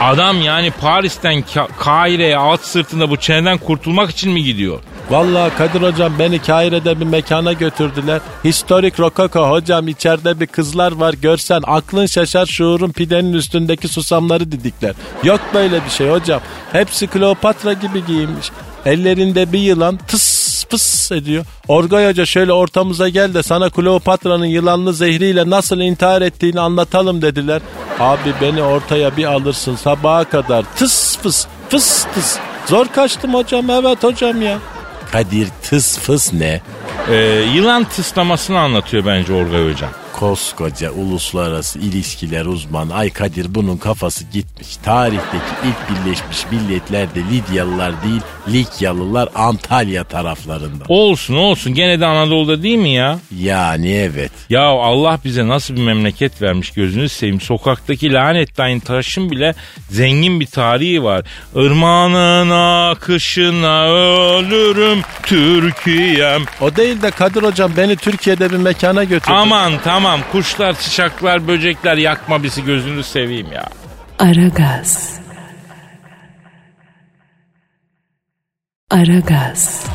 Adam 0.00 0.42
yani 0.42 0.70
Paris'ten 0.70 1.34
Ka- 1.54 1.68
Kahire'ye 1.78 2.36
alt 2.36 2.60
sırtında 2.64 3.10
bu 3.10 3.16
çeneden 3.16 3.58
kurtulmak 3.58 4.10
için 4.10 4.32
mi 4.32 4.44
gidiyor? 4.44 4.78
Vallahi 5.10 5.56
Kadir 5.58 5.82
hocam 5.82 6.12
beni 6.18 6.42
Kahire'de 6.42 7.00
bir 7.00 7.06
mekana 7.06 7.52
götürdüler. 7.52 8.20
Historik 8.44 9.00
Rokoko 9.00 9.50
hocam 9.50 9.88
içeride 9.88 10.40
bir 10.40 10.46
kızlar 10.46 10.92
var 10.92 11.14
görsen 11.14 11.60
aklın 11.66 12.06
şaşar 12.06 12.46
şuurun 12.46 12.90
pidenin 12.90 13.32
üstündeki 13.32 13.88
susamları 13.88 14.52
didikler. 14.52 14.94
Yok 15.24 15.40
böyle 15.54 15.84
bir 15.84 15.90
şey 15.90 16.10
hocam. 16.10 16.40
Hepsi 16.72 17.06
Kleopatra 17.06 17.72
gibi 17.72 18.06
giyinmiş. 18.06 18.50
Ellerinde 18.86 19.52
bir 19.52 19.58
yılan 19.58 19.96
tıs 19.96 20.64
pıs 20.64 21.12
ediyor. 21.12 21.44
Orgay 21.68 22.08
Hoca 22.08 22.26
şöyle 22.26 22.52
ortamıza 22.52 23.08
gel 23.08 23.34
de 23.34 23.42
sana 23.42 23.70
Kleopatra'nın 23.70 24.46
yılanlı 24.46 24.94
zehriyle 24.94 25.50
nasıl 25.50 25.80
intihar 25.80 26.22
ettiğini 26.22 26.60
anlatalım 26.60 27.22
dediler. 27.22 27.62
Abi 28.00 28.34
beni 28.40 28.62
ortaya 28.62 29.16
bir 29.16 29.24
alırsın 29.24 29.76
sabaha 29.76 30.24
kadar 30.24 30.64
tıs 30.76 31.18
fıs 31.18 31.46
fıs 31.68 32.04
tıs. 32.04 32.38
Zor 32.66 32.86
kaçtım 32.86 33.34
hocam 33.34 33.70
evet 33.70 34.04
hocam 34.04 34.42
ya. 34.42 34.58
Kadir 35.12 35.48
tıs 35.62 35.98
fıs 35.98 36.32
ne? 36.32 36.60
Ee, 37.10 37.14
yılan 37.54 37.84
tıslamasını 37.84 38.58
anlatıyor 38.60 39.06
bence 39.06 39.32
Orgay 39.32 39.72
Hocam. 39.72 39.90
Koskoca 40.18 40.90
uluslararası 40.90 41.78
ilişkiler 41.78 42.44
uzmanı 42.44 42.94
Ay 42.94 43.10
Kadir 43.10 43.54
bunun 43.54 43.76
kafası 43.76 44.24
gitmiş. 44.24 44.76
Tarihteki 44.76 45.52
ilk 45.64 45.90
birleşmiş 45.90 46.38
milletler 46.50 47.14
de 47.14 47.20
Lidyalılar 47.20 47.92
değil 48.02 48.20
Likyalılar 48.48 49.28
Antalya 49.34 50.04
taraflarında. 50.04 50.84
Olsun 50.88 51.34
olsun 51.34 51.74
gene 51.74 52.00
de 52.00 52.06
Anadolu'da 52.06 52.62
değil 52.62 52.78
mi 52.78 52.90
ya? 52.90 53.18
Yani 53.40 53.90
evet. 53.92 54.32
Ya 54.50 54.62
Allah 54.62 55.18
bize 55.24 55.48
nasıl 55.48 55.76
bir 55.76 55.82
memleket 55.82 56.42
vermiş 56.42 56.70
gözünüzü 56.70 57.14
seveyim. 57.14 57.40
Sokaktaki 57.40 58.12
lanet 58.12 58.56
dayın 58.56 58.80
taşın 58.80 59.30
bile 59.30 59.54
zengin 59.90 60.40
bir 60.40 60.46
tarihi 60.46 61.02
var. 61.02 61.24
Irmağının 61.54 62.50
akışına 62.90 63.88
ölürüm 63.88 64.98
Türkiye'm. 65.22 66.44
O 66.60 66.76
değil 66.76 67.02
de 67.02 67.10
Kadir 67.10 67.42
hocam 67.42 67.72
beni 67.76 67.96
Türkiye'de 67.96 68.50
bir 68.50 68.56
mekana 68.56 69.04
götürdü. 69.04 69.32
Aman 69.32 69.72
tamam 69.84 70.07
kuşlar, 70.32 70.78
çiçekler, 70.80 71.48
böcekler 71.48 71.96
yakma 71.96 72.42
bizi 72.42 72.64
gözünü 72.64 73.02
seveyim 73.02 73.52
ya. 73.52 73.68
Aragaz. 74.18 75.18
Aragaz. 78.90 79.86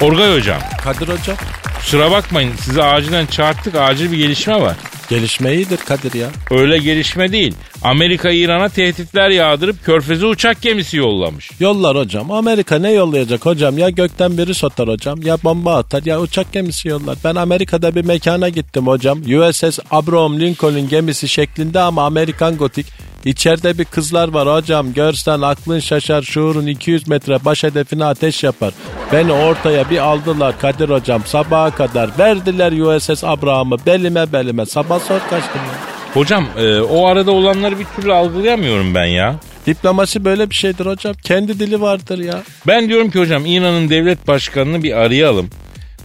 Orgay 0.00 0.36
hocam 0.36 0.60
Kadir 0.84 1.08
hocam 1.08 1.36
kusura 1.78 2.10
bakmayın 2.10 2.52
sizi 2.60 2.82
acilen 2.82 3.26
çağırttık 3.26 3.74
acil 3.74 4.12
bir 4.12 4.16
gelişme 4.16 4.60
var. 4.60 4.76
gelişme 5.08 5.54
iyidir 5.54 5.76
Kadir 5.78 6.14
ya. 6.14 6.28
Öyle 6.50 6.78
gelişme 6.78 7.32
değil. 7.32 7.54
Amerika 7.86 8.30
İran'a 8.30 8.68
tehditler 8.68 9.30
yağdırıp 9.30 9.84
körfeze 9.84 10.26
uçak 10.26 10.62
gemisi 10.62 10.96
yollamış. 10.96 11.50
Yollar 11.60 11.96
hocam. 11.96 12.30
Amerika 12.30 12.78
ne 12.78 12.92
yollayacak 12.92 13.46
hocam? 13.46 13.78
Ya 13.78 13.90
gökten 13.90 14.38
biri 14.38 14.54
sotar 14.54 14.88
hocam 14.88 15.22
ya 15.22 15.38
bomba 15.44 15.76
atar 15.76 16.02
ya 16.04 16.20
uçak 16.20 16.52
gemisi 16.52 16.88
yollar. 16.88 17.18
Ben 17.24 17.34
Amerika'da 17.34 17.94
bir 17.94 18.04
mekana 18.04 18.48
gittim 18.48 18.86
hocam. 18.86 19.18
USS 19.20 19.78
Abraham 19.90 20.40
Lincoln 20.40 20.88
gemisi 20.88 21.28
şeklinde 21.28 21.80
ama 21.80 22.06
Amerikan 22.06 22.56
gotik. 22.56 22.86
İçeride 23.24 23.78
bir 23.78 23.84
kızlar 23.84 24.28
var 24.28 24.54
hocam. 24.56 24.92
Görsen 24.92 25.40
aklın 25.40 25.80
şaşar 25.80 26.22
şuurun 26.22 26.66
200 26.66 27.08
metre 27.08 27.44
baş 27.44 27.64
hedefine 27.64 28.04
ateş 28.04 28.42
yapar. 28.42 28.74
Beni 29.12 29.32
ortaya 29.32 29.90
bir 29.90 29.98
aldılar 29.98 30.58
Kadir 30.58 30.88
hocam 30.88 31.22
sabaha 31.26 31.70
kadar. 31.70 32.10
Verdiler 32.18 32.72
USS 32.72 33.24
Abraham'ı 33.24 33.76
belime 33.86 34.32
belime. 34.32 34.66
Sabah 34.66 35.00
sor 35.00 35.20
kaçtım 35.30 35.60
ya. 35.60 35.95
Hocam 36.16 36.46
e, 36.58 36.80
o 36.80 37.06
arada 37.06 37.30
olanları 37.30 37.78
bir 37.78 37.86
türlü 37.96 38.12
algılayamıyorum 38.12 38.94
ben 38.94 39.04
ya. 39.04 39.36
Diplomasi 39.66 40.24
böyle 40.24 40.50
bir 40.50 40.54
şeydir 40.54 40.86
hocam. 40.86 41.14
Kendi 41.22 41.58
dili 41.58 41.80
vardır 41.80 42.18
ya. 42.18 42.42
Ben 42.66 42.88
diyorum 42.88 43.10
ki 43.10 43.18
hocam 43.18 43.46
İran'ın 43.46 43.90
devlet 43.90 44.28
başkanını 44.28 44.82
bir 44.82 44.92
arayalım. 44.92 45.50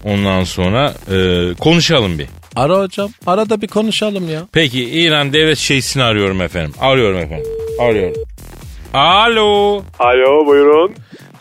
Ondan 0.05 0.43
sonra 0.43 0.93
e, 1.11 1.53
konuşalım 1.59 2.19
bir. 2.19 2.27
Ara 2.55 2.79
hocam. 2.79 3.09
Arada 3.25 3.61
bir 3.61 3.67
konuşalım 3.67 4.29
ya. 4.29 4.41
Peki 4.51 4.89
İran 4.89 5.33
devlet 5.33 5.57
şeysini 5.57 6.03
arıyorum 6.03 6.41
efendim. 6.41 6.73
Arıyorum 6.79 7.17
efendim. 7.17 7.51
Arıyorum. 7.79 8.23
Alo. 8.93 9.83
Alo 9.99 10.45
buyurun. 10.45 10.91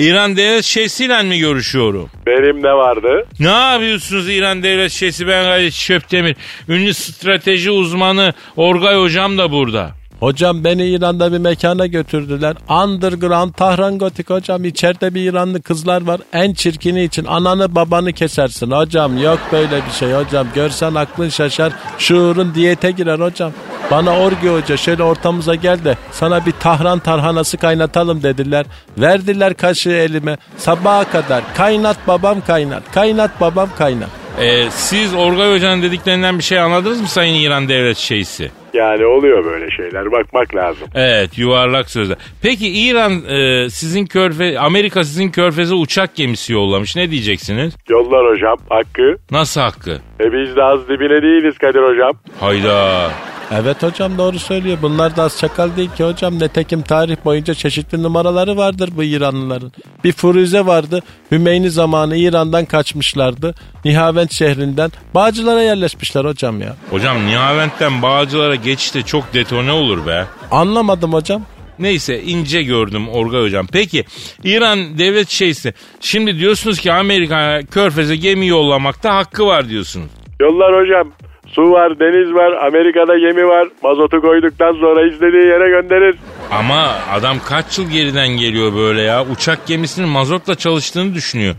İran 0.00 0.36
devlet 0.36 0.64
şeysiyle 0.64 1.22
mi 1.22 1.38
görüşüyorum? 1.38 2.10
Benim 2.26 2.62
ne 2.62 2.72
vardı? 2.72 3.26
Ne 3.40 3.48
yapıyorsunuz 3.48 4.28
İran 4.28 4.62
devlet 4.62 4.92
şeysi? 4.92 5.26
Ben 5.26 5.44
Gayet 5.44 5.72
Şöptemir. 5.72 6.36
Ünlü 6.68 6.94
strateji 6.94 7.70
uzmanı 7.70 8.34
Orgay 8.56 8.96
hocam 8.96 9.38
da 9.38 9.52
burada. 9.52 9.99
Hocam 10.20 10.64
beni 10.64 10.86
İran'da 10.86 11.32
bir 11.32 11.38
mekana 11.38 11.86
götürdüler. 11.86 12.56
Underground 12.68 13.52
Tahran 13.54 13.98
Gotik 13.98 14.30
hocam. 14.30 14.64
İçeride 14.64 15.14
bir 15.14 15.32
İranlı 15.32 15.62
kızlar 15.62 16.06
var. 16.06 16.20
En 16.32 16.54
çirkini 16.54 17.04
için 17.04 17.24
ananı 17.24 17.74
babanı 17.74 18.12
kesersin 18.12 18.70
hocam. 18.70 19.18
Yok 19.18 19.38
böyle 19.52 19.76
bir 19.86 19.92
şey 19.98 20.12
hocam. 20.12 20.46
Görsen 20.54 20.94
aklın 20.94 21.28
şaşar. 21.28 21.72
Şuurun 21.98 22.54
diyete 22.54 22.90
girer 22.90 23.18
hocam. 23.18 23.52
Bana 23.90 24.18
Orgi 24.18 24.48
Hoca 24.48 24.76
şöyle 24.76 25.02
ortamıza 25.02 25.54
gel 25.54 25.84
de 25.84 25.96
sana 26.12 26.46
bir 26.46 26.52
Tahran 26.52 26.98
tarhanası 26.98 27.56
kaynatalım 27.56 28.22
dediler. 28.22 28.66
Verdiler 28.98 29.54
kaşığı 29.54 29.90
elime. 29.90 30.36
Sabaha 30.56 31.10
kadar 31.10 31.54
kaynat 31.54 31.96
babam 32.08 32.40
kaynat. 32.46 32.82
Kaynat 32.92 33.40
babam 33.40 33.68
kaynat. 33.78 34.08
Ee, 34.40 34.70
siz 34.70 35.14
Orgay 35.14 35.54
hocanın 35.54 35.82
dediklerinden 35.82 36.38
bir 36.38 36.44
şey 36.44 36.60
anladınız 36.60 37.00
mı 37.00 37.08
Sayın 37.08 37.34
İran 37.34 37.68
devlet 37.68 37.96
şeysi? 37.96 38.50
Yani 38.74 39.06
oluyor 39.06 39.44
böyle 39.44 39.70
şeyler 39.70 40.12
bakmak 40.12 40.54
lazım. 40.54 40.88
Evet 40.94 41.38
yuvarlak 41.38 41.90
sözler. 41.90 42.18
Peki 42.42 42.68
İran 42.68 43.12
e, 43.28 43.70
sizin 43.70 44.06
körfe 44.06 44.58
Amerika 44.58 45.04
sizin 45.04 45.30
körfeze 45.30 45.74
uçak 45.74 46.14
gemisi 46.14 46.52
yollamış. 46.52 46.96
Ne 46.96 47.10
diyeceksiniz? 47.10 47.74
Yollar 47.88 48.26
hocam 48.34 48.56
hakkı. 48.68 49.16
Nasıl 49.30 49.60
hakkı? 49.60 49.98
E 50.20 50.32
biz 50.32 50.56
de 50.56 50.62
az 50.62 50.88
dibine 50.88 51.22
değiliz 51.22 51.58
Kadir 51.58 51.82
hocam. 51.82 52.12
Hayda. 52.40 53.10
Evet 53.54 53.82
hocam 53.82 54.18
doğru 54.18 54.38
söylüyor. 54.38 54.78
Bunlar 54.82 55.16
da 55.16 55.22
az 55.22 55.38
çakal 55.38 55.76
değil 55.76 55.90
ki 55.90 56.04
hocam. 56.04 56.40
Netekim 56.40 56.82
tarih 56.82 57.16
boyunca 57.24 57.54
çeşitli 57.54 58.02
numaraları 58.02 58.56
vardır 58.56 58.90
bu 58.96 59.04
İranlıların. 59.04 59.72
Bir 60.04 60.12
Furuze 60.12 60.66
vardı. 60.66 61.00
Hümeyni 61.32 61.70
zamanı 61.70 62.16
İran'dan 62.16 62.64
kaçmışlardı. 62.64 63.54
Nihavent 63.84 64.32
şehrinden. 64.32 64.90
Bağcılara 65.14 65.62
yerleşmişler 65.62 66.24
hocam 66.24 66.60
ya. 66.60 66.76
Hocam 66.90 67.26
Nihavent'ten 67.26 68.02
Bağcılar'a 68.02 68.54
geçişte 68.64 69.02
çok 69.02 69.34
detone 69.34 69.72
olur 69.72 70.06
be. 70.06 70.26
Anlamadım 70.50 71.12
hocam. 71.12 71.42
Neyse 71.78 72.22
ince 72.22 72.62
gördüm 72.62 73.08
Orgay 73.08 73.42
hocam. 73.42 73.66
Peki 73.72 74.04
İran 74.44 74.98
devlet 74.98 75.28
şeysi. 75.28 75.74
Şimdi 76.00 76.38
diyorsunuz 76.38 76.80
ki 76.80 76.92
Amerika 76.92 77.60
körfeze 77.70 78.16
gemi 78.16 78.46
yollamakta 78.46 79.14
hakkı 79.16 79.46
var 79.46 79.68
diyorsunuz. 79.68 80.10
Yollar 80.40 80.80
hocam. 80.82 81.12
Su 81.46 81.62
var, 81.62 82.00
deniz 82.00 82.34
var, 82.34 82.52
Amerika'da 82.66 83.18
gemi 83.18 83.48
var. 83.48 83.68
Mazotu 83.82 84.20
koyduktan 84.20 84.72
sonra 84.72 85.06
istediği 85.12 85.46
yere 85.46 85.68
gönderir. 85.70 86.16
Ama 86.50 86.94
adam 87.12 87.36
kaç 87.48 87.78
yıl 87.78 87.90
geriden 87.90 88.28
geliyor 88.28 88.74
böyle 88.74 89.02
ya. 89.02 89.26
Uçak 89.26 89.66
gemisinin 89.66 90.08
mazotla 90.08 90.54
çalıştığını 90.54 91.14
düşünüyor. 91.14 91.54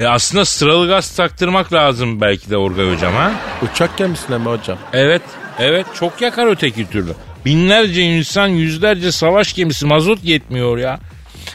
E 0.00 0.06
aslında 0.06 0.44
sıralı 0.44 0.88
gaz 0.88 1.16
taktırmak 1.16 1.72
lazım 1.72 2.20
belki 2.20 2.50
de 2.50 2.56
Orgay 2.56 2.94
hocam 2.94 3.12
ha. 3.12 3.32
Uçak 3.62 3.96
gemisine 3.96 4.38
mi 4.38 4.44
hocam? 4.44 4.78
Evet, 4.92 5.22
evet 5.58 5.86
çok 5.94 6.20
yakar 6.22 6.46
öteki 6.46 6.90
türlü. 6.90 7.12
Binlerce 7.44 8.02
insan, 8.02 8.48
yüzlerce 8.48 9.12
savaş 9.12 9.54
gemisi 9.54 9.86
mazot 9.86 10.24
yetmiyor 10.24 10.78
ya. 10.78 11.00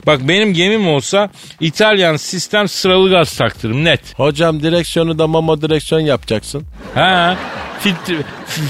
Bak 0.08 0.20
benim 0.28 0.54
gemim 0.54 0.88
olsa 0.88 1.30
İtalyan 1.60 2.16
sistem 2.16 2.68
sıralı 2.68 3.10
gaz 3.10 3.38
taktırım 3.38 3.84
net. 3.84 4.20
Hocam 4.20 4.64
direksiyonu 4.64 5.20
da 5.20 5.28
mamo 5.28 5.62
direksiyon 5.62 6.02
yapacaksın. 6.02 6.64
Ha, 6.96 7.38
fit, 7.80 7.96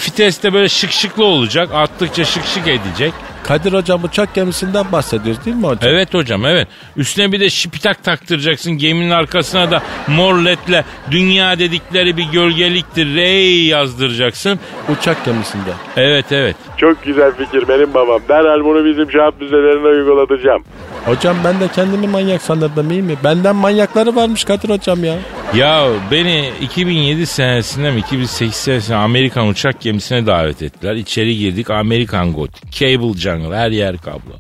viteste 0.06 0.54
böyle 0.54 0.70
şık 0.70 0.92
şıklı 0.92 1.26
olacak. 1.26 1.70
Attıkça 1.74 2.26
şık 2.26 2.46
şık 2.46 2.68
edecek. 2.68 3.14
Kadir 3.44 3.74
hocam 3.74 4.04
uçak 4.04 4.34
gemisinden 4.34 4.92
bahsediyoruz 4.92 5.46
değil 5.46 5.56
mi 5.56 5.68
hocam? 5.68 5.92
Evet 5.94 6.14
hocam 6.14 6.46
evet. 6.46 6.68
Üstüne 6.98 7.32
bir 7.32 7.40
de 7.40 7.50
şipitak 7.50 8.04
taktıracaksın. 8.04 8.72
Geminin 8.72 9.10
arkasına 9.10 9.72
da 9.72 9.82
mor 10.08 10.36
ledle 10.46 10.86
dünya 11.12 11.60
dedikleri 11.60 12.18
bir 12.18 12.24
gölgeliktir. 12.24 13.16
Rey 13.16 13.64
yazdıracaksın. 13.66 14.60
Uçak 14.90 15.26
gemisinde. 15.26 15.72
Evet 15.98 16.32
evet. 16.32 16.56
Çok 16.78 17.04
güzel 17.04 17.32
fikir 17.32 17.68
benim 17.68 17.94
babam. 17.94 18.22
Derhal 18.30 18.64
bunu 18.66 18.86
bizim 18.86 19.12
şahap 19.12 19.40
düzelerine 19.40 19.88
uygulatacağım. 19.88 20.64
Hocam 21.06 21.38
ben 21.44 21.60
de 21.60 21.68
kendimi 21.76 22.08
manyak 22.08 22.42
sanırdım 22.42 22.92
iyi 22.92 23.02
mi? 23.02 23.16
Benden 23.24 23.56
manyakları 23.56 24.16
varmış 24.16 24.44
Kadir 24.44 24.70
hocam 24.70 25.04
ya. 25.04 25.16
Ya 25.56 25.88
beni 26.12 26.50
2007 26.62 27.26
senesinde 27.26 27.92
mi 27.92 28.00
2008 28.00 28.56
senesinde 28.56 28.98
Amerikan 28.98 29.48
uçak 29.48 29.82
gemisine 29.82 30.26
davet 30.26 30.62
ettiler. 30.62 30.96
İçeri 30.96 31.38
girdik 31.38 31.70
Amerikan 31.70 32.34
Gothic, 32.34 32.72
Cable 32.72 33.18
Jungle 33.32 33.58
her 33.58 33.72
yer 33.72 33.98
kablo. 33.98 34.32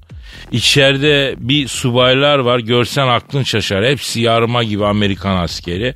İçeride 0.51 1.35
bir 1.37 1.67
subaylar 1.67 2.39
var 2.39 2.59
görsen 2.59 3.07
aklın 3.07 3.43
şaşar. 3.43 3.85
Hepsi 3.85 4.21
yarıma 4.21 4.63
gibi 4.63 4.85
Amerikan 4.85 5.37
askeri. 5.37 5.93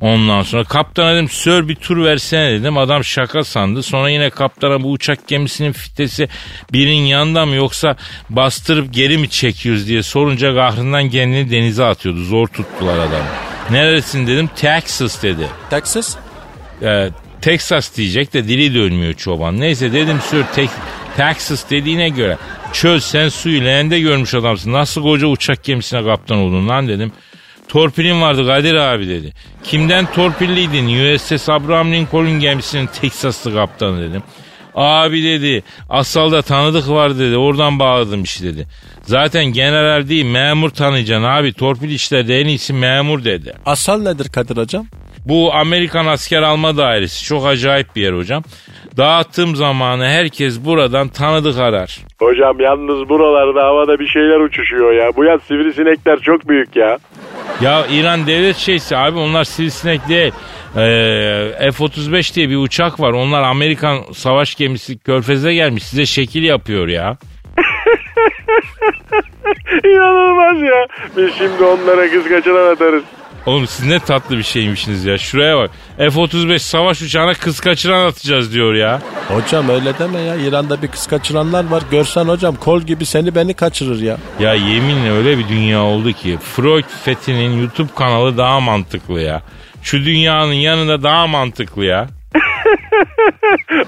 Ondan 0.00 0.42
sonra 0.42 0.64
kaptana 0.64 1.14
dedim 1.14 1.28
sör 1.28 1.68
bir 1.68 1.74
tur 1.74 2.04
versene 2.04 2.52
dedim. 2.52 2.78
Adam 2.78 3.04
şaka 3.04 3.44
sandı. 3.44 3.82
Sonra 3.82 4.10
yine 4.10 4.30
kaptana 4.30 4.82
bu 4.82 4.90
uçak 4.90 5.28
gemisinin 5.28 5.72
fitesi 5.72 6.28
birinin 6.72 7.06
yanında 7.06 7.46
mı 7.46 7.54
yoksa 7.54 7.96
bastırıp 8.30 8.94
geri 8.94 9.18
mi 9.18 9.30
çekiyoruz 9.30 9.88
diye 9.88 10.02
sorunca 10.02 10.54
kahrından 10.54 11.10
kendini 11.10 11.50
denize 11.50 11.84
atıyordu. 11.84 12.24
Zor 12.24 12.46
tuttular 12.46 12.98
adamı. 12.98 13.26
Neresin 13.70 14.26
dedim 14.26 14.50
Texas 14.56 15.22
dedi. 15.22 15.46
Texas? 15.70 16.16
Ee, 16.82 17.10
Texas 17.40 17.96
diyecek 17.96 18.34
de 18.34 18.48
dili 18.48 18.74
dönmüyor 18.74 19.14
çoban. 19.14 19.60
Neyse 19.60 19.92
dedim 19.92 20.18
sür 20.30 20.44
tek, 20.54 20.70
Texas 21.16 21.70
dediğine 21.70 22.08
göre 22.08 22.38
çöl 22.72 22.98
sen 22.98 23.28
suyu 23.28 23.64
leğende 23.64 24.00
görmüş 24.00 24.34
adamsın. 24.34 24.72
Nasıl 24.72 25.02
koca 25.02 25.26
uçak 25.26 25.64
gemisine 25.64 26.04
kaptan 26.04 26.38
oldun 26.38 26.68
lan 26.68 26.88
dedim. 26.88 27.12
Torpilin 27.68 28.20
vardı 28.20 28.46
Kadir 28.46 28.74
abi 28.74 29.08
dedi. 29.08 29.32
Kimden 29.64 30.06
torpilliydin? 30.12 31.14
USS 31.14 31.48
Abraham 31.48 31.92
Lincoln 31.92 32.40
gemisinin 32.40 32.86
Texaslı 32.86 33.54
kaptanı 33.54 34.10
dedim. 34.10 34.22
Abi 34.74 35.24
dedi 35.24 35.62
asalda 35.90 36.42
tanıdık 36.42 36.88
var 36.88 37.18
dedi 37.18 37.36
oradan 37.36 37.78
bağladım 37.78 38.22
işte 38.22 38.44
dedi. 38.44 38.66
Zaten 39.02 39.44
general 39.44 40.08
değil 40.08 40.24
memur 40.24 40.70
tanıyacaksın 40.70 41.24
abi 41.24 41.52
torpil 41.52 41.90
işlerde 41.90 42.40
en 42.40 42.46
iyisi 42.46 42.72
memur 42.72 43.24
dedi. 43.24 43.54
Asal 43.66 44.02
nedir 44.02 44.28
Kadir 44.28 44.56
hocam? 44.56 44.86
Bu 45.28 45.54
Amerikan 45.54 46.06
asker 46.06 46.42
alma 46.42 46.76
dairesi 46.76 47.24
çok 47.24 47.46
acayip 47.46 47.96
bir 47.96 48.02
yer 48.02 48.12
hocam. 48.12 48.42
Dağıttığım 48.96 49.56
zamanı 49.56 50.08
herkes 50.08 50.64
buradan 50.64 51.08
tanıdık 51.08 51.58
arar. 51.58 51.98
Hocam 52.18 52.60
yalnız 52.60 53.08
buralarda 53.08 53.62
havada 53.62 53.98
bir 53.98 54.06
şeyler 54.06 54.40
uçuşuyor 54.40 54.92
ya. 54.92 55.10
Bu 55.16 55.24
yaz 55.24 55.42
sivrisinekler 55.42 56.18
çok 56.18 56.48
büyük 56.48 56.76
ya. 56.76 56.98
Ya 57.60 57.86
İran 57.86 58.26
devlet 58.26 58.56
şeysi 58.56 58.96
abi 58.96 59.18
onlar 59.18 59.44
sivrisinek 59.44 60.08
değil. 60.08 60.32
Ee, 60.76 61.70
F-35 61.72 62.34
diye 62.34 62.48
bir 62.48 62.56
uçak 62.56 63.00
var. 63.00 63.12
Onlar 63.12 63.42
Amerikan 63.42 63.98
savaş 64.12 64.54
gemisi 64.54 64.98
körfeze 64.98 65.54
gelmiş. 65.54 65.82
Size 65.82 66.06
şekil 66.06 66.42
yapıyor 66.42 66.88
ya. 66.88 67.16
İnanılmaz 69.84 70.62
ya. 70.62 70.86
Biz 71.16 71.34
şimdi 71.34 71.64
onlara 71.64 72.10
kız 72.10 72.28
kaçıran 72.28 72.72
atarız. 72.72 73.02
Oğlum 73.46 73.66
siz 73.66 73.86
ne 73.86 74.00
tatlı 74.00 74.38
bir 74.38 74.42
şeymişsiniz 74.42 75.04
ya. 75.04 75.18
Şuraya 75.18 75.56
bak. 75.56 75.70
F-35 75.98 76.58
savaş 76.58 77.02
uçağına 77.02 77.34
kız 77.34 77.60
kaçıran 77.60 78.06
atacağız 78.06 78.52
diyor 78.52 78.74
ya. 78.74 79.00
Hocam 79.28 79.68
öyle 79.68 79.98
deme 79.98 80.20
ya. 80.20 80.36
İran'da 80.36 80.82
bir 80.82 80.88
kız 80.88 81.06
kaçıranlar 81.06 81.70
var. 81.70 81.82
Görsen 81.90 82.24
hocam 82.24 82.56
kol 82.56 82.80
gibi 82.80 83.06
seni 83.06 83.34
beni 83.34 83.54
kaçırır 83.54 84.00
ya. 84.02 84.16
Ya 84.40 84.54
yeminle 84.54 85.10
öyle 85.12 85.38
bir 85.38 85.48
dünya 85.48 85.82
oldu 85.82 86.12
ki 86.12 86.38
Freud 86.56 86.84
Fethi'nin 87.04 87.60
YouTube 87.60 87.94
kanalı 87.96 88.36
daha 88.38 88.60
mantıklı 88.60 89.20
ya. 89.20 89.42
Şu 89.82 90.04
dünyanın 90.04 90.52
yanında 90.52 91.02
daha 91.02 91.26
mantıklı 91.26 91.84
ya. 91.84 92.06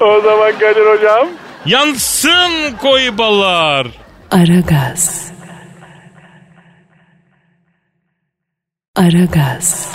O 0.01 0.21
zaman 0.21 0.53
Kadir 0.53 0.97
hocam. 0.97 1.29
Yansın 1.67 2.77
koyu 2.83 3.19
balar. 3.19 3.87
Aragaz. 4.31 5.33
Aragaz. 8.99 9.93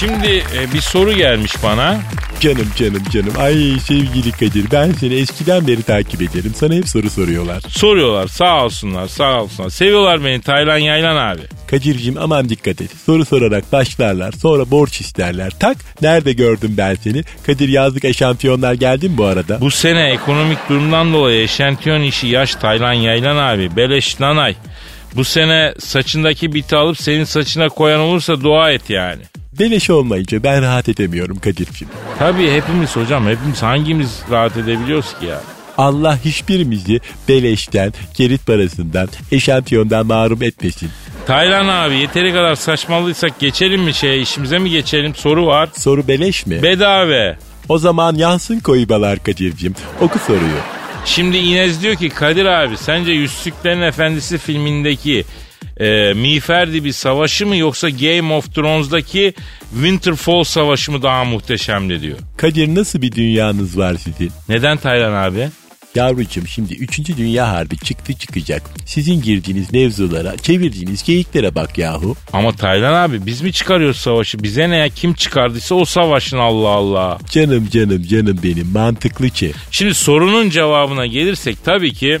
Şimdi 0.00 0.26
e, 0.26 0.72
bir 0.74 0.80
soru 0.80 1.12
gelmiş 1.12 1.52
bana. 1.62 2.00
Canım 2.40 2.66
canım 2.76 3.02
canım. 3.12 3.32
Ay 3.38 3.78
sevgili 3.84 4.32
Kadir 4.32 4.66
ben 4.72 4.92
seni 4.92 5.14
eskiden 5.14 5.66
beri 5.66 5.82
takip 5.82 6.22
ederim. 6.22 6.52
Sana 6.56 6.74
hep 6.74 6.88
soru 6.88 7.10
soruyorlar. 7.10 7.62
Soruyorlar 7.68 8.28
sağ 8.28 8.64
olsunlar 8.64 9.08
sağ 9.08 9.42
olsunlar. 9.42 9.70
Seviyorlar 9.70 10.24
beni 10.24 10.40
Taylan 10.40 10.78
Yaylan 10.78 11.16
abi. 11.16 11.40
Kadir'cim 11.70 12.16
aman 12.18 12.48
dikkat 12.48 12.80
et. 12.80 12.90
Soru 13.06 13.24
sorarak 13.24 13.72
başlarlar. 13.72 14.32
Sonra 14.32 14.70
borç 14.70 15.00
isterler. 15.00 15.52
Tak 15.60 15.76
nerede 16.02 16.32
gördüm 16.32 16.74
ben 16.78 16.94
seni? 16.94 17.22
Kadir 17.46 17.68
yazlık 17.68 18.04
eşantiyonlar 18.04 18.74
geldi 18.74 19.08
mi 19.08 19.18
bu 19.18 19.24
arada? 19.24 19.60
Bu 19.60 19.70
sene 19.70 20.10
ekonomik 20.10 20.58
durumdan 20.68 21.12
dolayı 21.12 21.42
eşantiyon 21.42 22.02
işi 22.02 22.26
yaş 22.26 22.54
Taylan 22.54 22.92
Yaylan 22.92 23.36
abi. 23.36 23.76
Beleş 23.76 24.20
nanay. 24.20 24.54
Bu 25.16 25.24
sene 25.24 25.74
saçındaki 25.78 26.54
biti 26.54 26.76
alıp 26.76 26.98
senin 27.00 27.24
saçına 27.24 27.68
koyan 27.68 28.00
olursa 28.00 28.40
dua 28.40 28.70
et 28.70 28.90
yani. 28.90 29.22
Beleş 29.58 29.90
olmayınca 29.90 30.42
ben 30.42 30.62
rahat 30.62 30.88
edemiyorum 30.88 31.38
Kadir'cim. 31.38 31.88
Tabii 32.18 32.50
hepimiz 32.50 32.96
hocam 32.96 33.26
hepimiz 33.26 33.62
hangimiz 33.62 34.20
rahat 34.30 34.56
edebiliyoruz 34.56 35.18
ki 35.20 35.26
ya? 35.26 35.40
Allah 35.78 36.18
hiçbirimizi 36.24 37.00
beleşten, 37.28 37.92
kerit 38.14 38.46
parasından, 38.46 39.08
eşantiyondan 39.32 40.06
mahrum 40.06 40.42
etmesin. 40.42 40.90
Taylan 41.26 41.68
abi 41.68 41.94
yeteri 41.96 42.32
kadar 42.32 42.54
saçmalıysak 42.54 43.38
geçelim 43.40 43.82
mi 43.82 43.94
şeye 43.94 44.20
işimize 44.20 44.58
mi 44.58 44.70
geçelim 44.70 45.14
soru 45.14 45.46
var. 45.46 45.68
Soru 45.78 46.08
beleş 46.08 46.46
mi? 46.46 46.62
Bedava. 46.62 47.36
o 47.68 47.78
zaman 47.78 48.14
yansın 48.16 48.60
koybalar 48.60 49.18
Kadir'cim. 49.18 49.74
Oku 50.00 50.18
soruyu. 50.18 50.58
Şimdi 51.04 51.36
Inez 51.36 51.82
diyor 51.82 51.94
ki 51.96 52.08
Kadir 52.08 52.44
abi 52.44 52.76
sence 52.76 53.12
Yüzsüklerin 53.12 53.80
Efendisi 53.82 54.38
filmindeki 54.38 55.24
e, 55.76 56.12
Miğferdi 56.12 56.84
bir 56.84 56.92
savaşı 56.92 57.46
mı 57.46 57.56
yoksa 57.56 57.90
Game 57.90 58.34
of 58.34 58.54
Thrones'daki 58.54 59.34
Winterfell 59.72 60.44
savaşı 60.44 60.92
mı 60.92 61.02
daha 61.02 61.24
muhteşemdi 61.24 62.00
diyor. 62.02 62.18
Kadir 62.36 62.74
nasıl 62.74 63.02
bir 63.02 63.12
dünyanız 63.12 63.78
var 63.78 63.94
sizin? 63.94 64.30
Neden 64.48 64.76
Taylan 64.76 65.12
abi? 65.12 65.48
Yavrucuğum 65.94 66.46
şimdi 66.46 66.74
3. 66.74 67.16
Dünya 67.16 67.48
Harbi 67.48 67.78
çıktı 67.78 68.12
çıkacak. 68.12 68.62
Sizin 68.86 69.22
girdiğiniz 69.22 69.72
mevzulara, 69.72 70.36
çevirdiğiniz 70.36 71.02
geyiklere 71.02 71.54
bak 71.54 71.78
yahu. 71.78 72.16
Ama 72.32 72.52
Taylan 72.52 72.94
abi 72.94 73.26
biz 73.26 73.40
mi 73.40 73.52
çıkarıyoruz 73.52 73.96
savaşı? 73.96 74.42
Bize 74.42 74.70
ne 74.70 74.76
ya 74.76 74.88
kim 74.88 75.14
çıkardıysa 75.14 75.74
o 75.74 75.84
savaşın 75.84 76.38
Allah 76.38 76.68
Allah. 76.68 77.18
Canım 77.30 77.68
canım 77.72 78.02
canım 78.02 78.40
benim 78.44 78.72
mantıklı 78.72 79.30
ki. 79.30 79.52
Şimdi 79.70 79.94
sorunun 79.94 80.50
cevabına 80.50 81.06
gelirsek 81.06 81.64
tabii 81.64 81.92
ki 81.92 82.18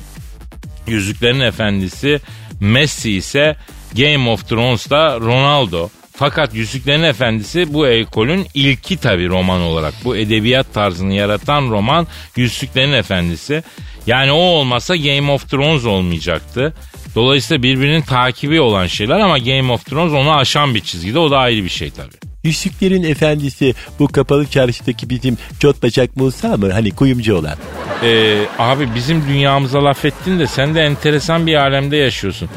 Yüzüklerin 0.86 1.40
Efendisi 1.40 2.20
Messi 2.60 3.10
ise 3.12 3.56
Game 3.96 4.30
of 4.30 4.48
Thrones'ta 4.48 5.20
Ronaldo. 5.20 5.88
Fakat 6.22 6.54
Yüzüklerin 6.54 7.02
Efendisi 7.02 7.74
bu 7.74 7.88
ekolün 7.88 8.46
ilki 8.54 8.96
tabi 8.96 9.28
roman 9.28 9.60
olarak. 9.60 9.94
Bu 10.04 10.16
edebiyat 10.16 10.74
tarzını 10.74 11.14
yaratan 11.14 11.70
roman 11.70 12.06
Yüzüklerin 12.36 12.92
Efendisi. 12.92 13.62
Yani 14.06 14.32
o 14.32 14.36
olmasa 14.36 14.96
Game 14.96 15.30
of 15.30 15.50
Thrones 15.50 15.84
olmayacaktı. 15.84 16.74
Dolayısıyla 17.14 17.62
birbirinin 17.62 18.02
takibi 18.02 18.60
olan 18.60 18.86
şeyler 18.86 19.20
ama 19.20 19.38
Game 19.38 19.72
of 19.72 19.86
Thrones 19.86 20.12
onu 20.12 20.34
aşan 20.34 20.74
bir 20.74 20.80
çizgide. 20.80 21.18
O 21.18 21.30
da 21.30 21.38
ayrı 21.38 21.64
bir 21.64 21.68
şey 21.68 21.90
tabi. 21.90 22.31
Yüzüklerin 22.44 23.02
Efendisi 23.02 23.74
bu 23.98 24.08
kapalı 24.08 24.46
çarşıdaki 24.46 25.10
bizim 25.10 25.38
Çot 25.60 25.82
Bacak 25.82 26.16
Musa 26.16 26.56
mı? 26.56 26.72
Hani 26.72 26.90
kuyumcu 26.90 27.36
olan. 27.36 27.56
Ee, 28.04 28.38
abi 28.58 28.88
bizim 28.94 29.28
dünyamıza 29.28 29.84
laf 29.84 30.04
ettin 30.04 30.38
de 30.38 30.46
sen 30.46 30.74
de 30.74 30.80
enteresan 30.80 31.46
bir 31.46 31.54
alemde 31.54 31.96
yaşıyorsun. 31.96 32.48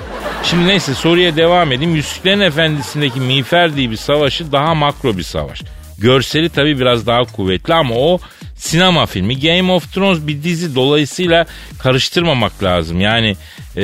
Şimdi 0.43 0.67
neyse 0.67 0.93
soruya 0.93 1.35
devam 1.35 1.71
edeyim. 1.71 1.95
Yüzüklerin 1.95 2.39
Efendisi'ndeki 2.39 3.19
Miğfer 3.19 3.75
diye 3.75 3.91
bir 3.91 3.97
savaşı 3.97 4.51
daha 4.51 4.75
makro 4.75 5.17
bir 5.17 5.23
savaş. 5.23 5.61
Görseli 5.99 6.49
tabii 6.49 6.79
biraz 6.79 7.07
daha 7.07 7.23
kuvvetli 7.23 7.73
ama 7.73 7.95
o 7.95 8.19
sinema 8.55 9.05
filmi. 9.05 9.39
Game 9.39 9.71
of 9.71 9.93
Thrones 9.93 10.27
bir 10.27 10.43
dizi 10.43 10.75
dolayısıyla 10.75 11.45
karıştırmamak 11.79 12.63
lazım. 12.63 13.01
Yani 13.01 13.35
e, 13.77 13.83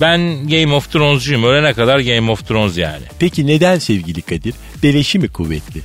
ben 0.00 0.48
Game 0.48 0.74
of 0.74 0.92
Thrones'cuyum. 0.92 1.44
Ölene 1.44 1.72
kadar 1.72 1.98
Game 1.98 2.30
of 2.30 2.48
Thrones 2.48 2.76
yani. 2.78 3.02
Peki 3.18 3.46
neden 3.46 3.78
sevgili 3.78 4.22
Kadir? 4.22 4.54
Beleşi 4.82 5.18
mi 5.18 5.28
kuvvetli? 5.28 5.80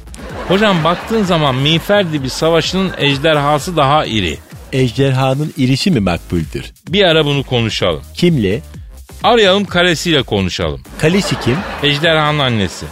Hocam 0.48 0.84
baktığın 0.84 1.24
zaman 1.24 1.56
Miğfer 1.56 2.14
bir 2.14 2.30
savaşının 2.30 2.92
ejderhası 2.98 3.78
daha 3.78 4.06
iri. 4.06 4.38
Ejderhanın 4.74 5.54
irisi 5.58 5.92
mi 5.92 6.00
makbuldür? 6.00 6.66
Bir 6.90 7.04
ara 7.04 7.26
bunu 7.26 7.44
konuşalım. 7.44 8.02
Kimle? 8.14 8.62
Arayalım 9.24 9.66
karesiyle 9.66 10.24
konuşalım. 10.24 10.82
Kalesi 11.00 11.40
kim? 11.40 11.58
Ejderhanın 11.84 12.40
annesi. 12.40 12.86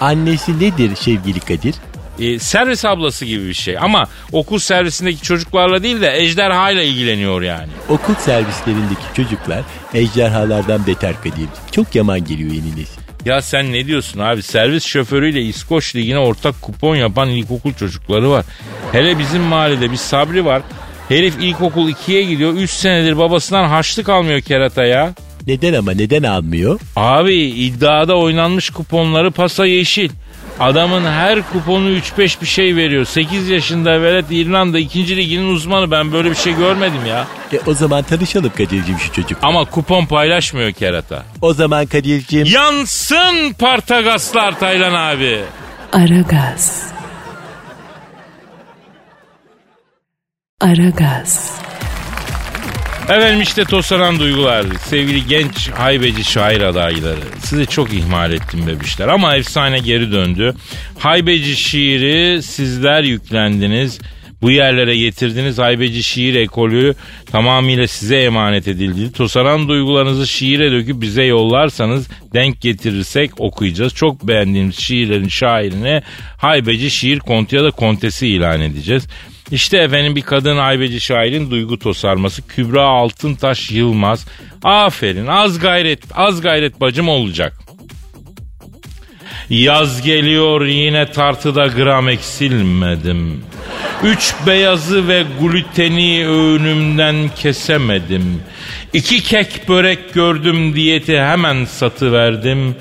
Annesi 0.00 0.60
nedir 0.60 0.96
sevgili 0.96 1.40
Kadir? 1.40 1.74
E, 2.20 2.38
servis 2.38 2.84
ablası 2.84 3.24
gibi 3.24 3.48
bir 3.48 3.54
şey. 3.54 3.78
Ama 3.78 4.04
okul 4.32 4.58
servisindeki 4.58 5.22
çocuklarla 5.22 5.82
değil 5.82 6.00
de 6.00 6.16
ejderha 6.16 6.70
ile 6.70 6.86
ilgileniyor 6.86 7.42
yani. 7.42 7.68
Okul 7.88 8.14
servislerindeki 8.14 9.02
çocuklar 9.16 9.62
ejderhalardan 9.94 10.86
beter 10.86 11.16
Kadir. 11.16 11.48
Çok 11.72 11.94
yaman 11.94 12.24
geliyor 12.24 12.50
yeni 12.50 12.72
nesil. 12.80 13.00
Ya 13.24 13.42
sen 13.42 13.72
ne 13.72 13.86
diyorsun 13.86 14.20
abi? 14.20 14.42
Servis 14.42 14.84
şoförüyle 14.84 15.42
İskoç 15.42 15.96
Ligi'ne 15.96 16.18
ortak 16.18 16.62
kupon 16.62 16.96
yapan 16.96 17.28
ilkokul 17.28 17.72
çocukları 17.72 18.30
var. 18.30 18.44
Hele 18.92 19.18
bizim 19.18 19.42
mahallede 19.42 19.90
bir 19.92 19.96
Sabri 19.96 20.44
var. 20.44 20.62
Herif 21.08 21.34
ilkokul 21.40 21.88
2'ye 21.88 22.22
gidiyor. 22.22 22.52
3 22.54 22.70
senedir 22.70 23.18
babasından 23.18 23.68
harçlık 23.68 24.08
almıyor 24.08 24.40
kerata 24.40 24.84
ya. 24.84 25.14
Neden 25.46 25.74
ama 25.74 25.92
neden 25.92 26.22
almıyor? 26.22 26.80
Abi 26.96 27.34
iddiada 27.36 28.16
oynanmış 28.16 28.70
kuponları 28.70 29.30
pasa 29.30 29.66
yeşil. 29.66 30.10
Adamın 30.60 31.04
her 31.04 31.42
kuponu 31.52 31.90
3-5 31.90 32.40
bir 32.40 32.46
şey 32.46 32.76
veriyor. 32.76 33.04
8 33.04 33.48
yaşında 33.48 34.02
velet 34.02 34.24
İrlanda 34.30 34.78
2. 34.78 35.16
liginin 35.16 35.54
uzmanı. 35.54 35.90
Ben 35.90 36.12
böyle 36.12 36.30
bir 36.30 36.34
şey 36.36 36.56
görmedim 36.56 37.06
ya. 37.08 37.26
E, 37.52 37.60
o 37.66 37.74
zaman 37.74 38.02
tanışalım 38.02 38.50
Kadir'cim 38.50 38.98
şu 38.98 39.12
çocuk. 39.12 39.38
Ama 39.42 39.64
kupon 39.64 40.06
paylaşmıyor 40.06 40.72
kerata. 40.72 41.24
O 41.42 41.54
zaman 41.54 41.86
Kadir'cim. 41.86 42.46
Yansın 42.46 43.52
Partagaslar 43.58 44.58
Taylan 44.58 44.94
abi. 44.94 45.40
Aragaz. 45.92 46.92
Aragaz. 50.60 51.50
Efendim 53.08 53.40
işte 53.42 53.64
toslanan 53.64 54.18
duygular. 54.18 54.66
Sevgili 54.88 55.26
genç 55.26 55.70
haybeci 55.70 56.24
şair 56.24 56.60
adayları. 56.60 57.20
Sizi 57.38 57.66
çok 57.66 57.92
ihmal 57.94 58.32
ettim 58.32 58.66
bebişler 58.66 59.08
ama 59.08 59.36
efsane 59.36 59.78
geri 59.78 60.12
döndü. 60.12 60.54
Haybeci 60.98 61.56
şiiri 61.56 62.42
sizler 62.42 63.02
yüklendiniz. 63.02 63.98
Bu 64.42 64.50
yerlere 64.50 64.96
getirdiniz 64.96 65.58
haybeci 65.58 66.02
şiir 66.02 66.34
ekolü 66.34 66.94
tamamıyla 67.32 67.86
size 67.86 68.16
emanet 68.16 68.68
edildi. 68.68 69.12
Tosaran 69.12 69.68
duygularınızı 69.68 70.26
şiire 70.26 70.72
döküp 70.72 71.00
bize 71.00 71.22
yollarsanız 71.22 72.08
denk 72.34 72.60
getirirsek 72.60 73.40
okuyacağız. 73.40 73.94
Çok 73.94 74.28
beğendiğimiz 74.28 74.78
şiirlerin 74.78 75.28
şairini 75.28 76.02
haybeci 76.38 76.90
şiir 76.90 77.18
kontu 77.18 77.56
ya 77.56 77.64
da 77.64 77.70
kontesi 77.70 78.28
ilan 78.28 78.60
edeceğiz. 78.60 79.08
İşte 79.50 79.78
efendim 79.78 80.16
bir 80.16 80.22
kadın 80.22 80.56
haybeci 80.56 81.00
şairin 81.00 81.50
duygu 81.50 81.78
tosarması 81.78 82.48
Kübra 82.48 82.82
Altıntaş 82.82 83.70
Yılmaz. 83.70 84.26
Aferin 84.62 85.26
az 85.26 85.58
gayret 85.58 86.02
az 86.14 86.40
gayret 86.40 86.80
bacım 86.80 87.08
olacak. 87.08 87.65
Yaz 89.50 90.02
geliyor 90.02 90.66
yine 90.66 91.12
tartıda 91.12 91.66
gram 91.66 92.08
eksilmedim. 92.08 93.44
Üç 94.04 94.34
beyazı 94.46 95.08
ve 95.08 95.24
gluteni 95.40 96.28
öğünümden 96.28 97.30
kesemedim. 97.36 98.42
İki 98.92 99.22
kek 99.22 99.68
börek 99.68 100.14
gördüm 100.14 100.76
diyeti 100.76 101.20
hemen 101.20 101.64
satıverdim. 101.64 102.76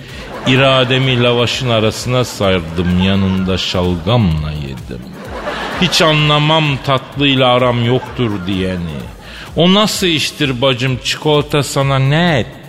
İrademi 0.47 1.23
lavaşın 1.23 1.69
arasına 1.69 2.23
sardım 2.23 3.03
yanında 3.03 3.57
şalgamla 3.57 4.51
yedim. 4.51 5.01
Hiç 5.81 6.01
anlamam 6.01 6.77
tatlıyla 6.85 7.47
aram 7.47 7.85
yoktur 7.85 8.31
diyeni. 8.47 8.99
O 9.55 9.73
nasıl 9.73 10.07
iştir 10.07 10.61
bacım 10.61 10.99
çikolata 11.03 11.63
sana 11.63 11.99
ne 11.99 12.39
etti? 12.39 12.64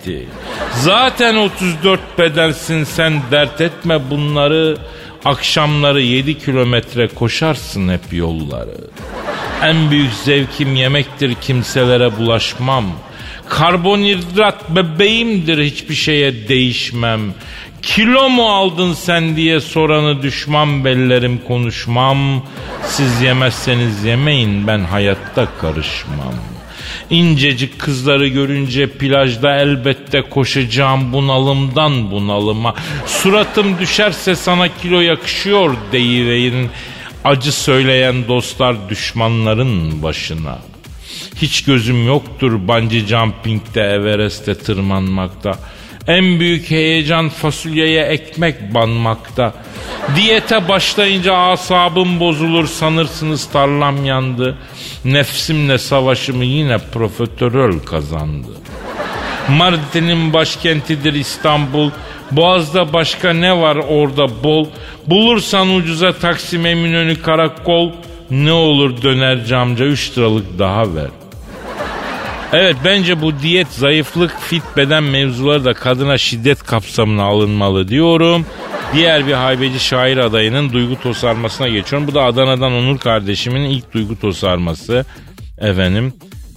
Zaten 0.73 1.35
34 1.35 1.99
bedensin 2.17 2.83
sen 2.83 3.21
dert 3.31 3.61
etme 3.61 4.09
bunları. 4.09 4.77
Akşamları 5.25 6.01
7 6.01 6.39
kilometre 6.39 7.07
koşarsın 7.07 7.89
hep 7.89 8.13
yolları. 8.13 8.77
En 9.63 9.91
büyük 9.91 10.13
zevkim 10.13 10.75
yemektir 10.75 11.35
kimselere 11.41 12.17
bulaşmam. 12.17 12.85
Karbonhidrat 13.49 14.69
bebeğimdir 14.69 15.63
hiçbir 15.63 15.95
şeye 15.95 16.47
değişmem. 16.47 17.21
Kilo 17.81 18.29
mu 18.29 18.49
aldın 18.49 18.93
sen 18.93 19.35
diye 19.35 19.59
soranı 19.59 20.21
düşman 20.21 20.85
bellerim 20.85 21.41
konuşmam. 21.47 22.43
Siz 22.85 23.21
yemezseniz 23.21 24.03
yemeyin 24.03 24.67
ben 24.67 24.79
hayatta 24.79 25.47
karışmam. 25.61 26.56
İncecik 27.09 27.79
kızları 27.79 28.27
görünce 28.27 28.89
plajda 28.89 29.55
elbette 29.55 30.21
koşacağım 30.21 31.13
bunalımdan 31.13 32.11
bunalıma. 32.11 32.75
Suratım 33.05 33.79
düşerse 33.79 34.35
sana 34.35 34.77
kilo 34.77 35.01
yakışıyor 35.01 35.75
deyiverin. 35.91 36.69
Acı 37.23 37.51
söyleyen 37.51 38.27
dostlar 38.27 38.89
düşmanların 38.89 40.03
başına. 40.03 40.59
Hiç 41.35 41.63
gözüm 41.63 42.07
yoktur 42.07 42.67
bungee 42.67 42.99
jumping'de 42.99 43.81
Everest'e 43.81 44.55
tırmanmakta. 44.55 45.59
En 46.07 46.39
büyük 46.39 46.71
heyecan 46.71 47.29
fasulyeye 47.29 48.03
ekmek 48.03 48.73
banmakta. 48.73 49.53
Diyete 50.15 50.67
başlayınca 50.67 51.33
asabım 51.33 52.19
bozulur 52.19 52.67
sanırsınız 52.67 53.45
tarlam 53.45 54.05
yandı. 54.05 54.57
Nefsimle 55.05 55.77
savaşımı 55.77 56.45
yine 56.45 56.77
profiterol 56.77 57.79
kazandı. 57.79 58.47
Mardin'in 59.49 60.33
başkentidir 60.33 61.13
İstanbul. 61.13 61.91
Boğaz'da 62.31 62.93
başka 62.93 63.33
ne 63.33 63.57
var 63.61 63.75
orada 63.75 64.43
bol? 64.43 64.67
Bulursan 65.07 65.75
ucuza 65.75 66.13
Taksim 66.13 66.65
Eminönü 66.65 67.21
karakol. 67.21 67.91
Ne 68.31 68.51
olur 68.51 69.01
dönerci 69.01 69.55
amca 69.55 69.85
3 69.85 70.17
liralık 70.17 70.59
daha 70.59 70.95
ver. 70.95 71.09
Evet 72.53 72.75
bence 72.85 73.21
bu 73.21 73.39
diyet, 73.39 73.67
zayıflık, 73.67 74.39
fit 74.39 74.63
beden 74.77 75.03
mevzuları 75.03 75.65
da 75.65 75.73
kadına 75.73 76.17
şiddet 76.17 76.63
kapsamına 76.63 77.23
alınmalı 77.23 77.87
diyorum. 77.87 78.45
Diğer 78.93 79.27
bir 79.27 79.33
haybeci 79.33 79.79
şair 79.79 80.17
adayının 80.17 80.73
duygu 80.73 81.01
tosarmasına 81.01 81.67
geçiyorum. 81.67 82.07
Bu 82.07 82.13
da 82.13 82.23
Adana'dan 82.23 82.71
Onur 82.71 82.97
kardeşimin 82.97 83.63
ilk 83.63 83.93
duygu 83.93 84.19
tosarması. 84.19 85.05
Efendim 85.57 86.13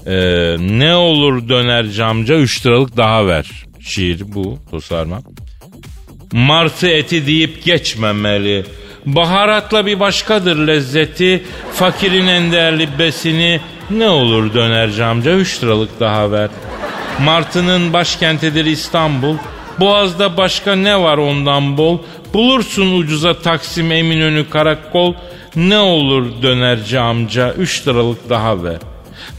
ee, 0.06 0.56
ne 0.60 0.94
olur 0.94 1.48
dönerci 1.48 2.04
amca 2.04 2.34
3 2.34 2.66
liralık 2.66 2.96
daha 2.96 3.26
ver. 3.26 3.64
Şiir 3.80 4.22
bu 4.34 4.58
tosarma. 4.70 5.20
Martı 6.32 6.88
eti 6.88 7.26
deyip 7.26 7.64
geçmemeli. 7.64 8.64
Baharatla 9.06 9.86
bir 9.86 10.00
başkadır 10.00 10.56
lezzeti. 10.56 11.44
Fakirin 11.72 12.26
en 12.26 12.52
değerli 12.52 12.98
besini 12.98 13.60
ne 13.90 14.08
olur 14.08 14.54
dönerci 14.54 15.04
amca 15.04 15.32
3 15.32 15.64
liralık 15.64 16.00
daha 16.00 16.32
ver. 16.32 16.50
Martı'nın 17.24 17.92
başkentidir 17.92 18.64
İstanbul. 18.64 19.36
Boğaz'da 19.80 20.36
başka 20.36 20.74
ne 20.74 21.00
var 21.00 21.18
ondan 21.18 21.76
bol? 21.76 21.98
Bulursun 22.34 22.92
ucuza 22.92 23.38
Taksim 23.38 23.92
Eminönü 23.92 24.50
Karakol. 24.50 25.14
Ne 25.56 25.78
olur 25.78 26.42
dönerci 26.42 26.98
amca 26.98 27.54
3 27.54 27.88
liralık 27.88 28.28
daha 28.28 28.64
ver. 28.64 28.78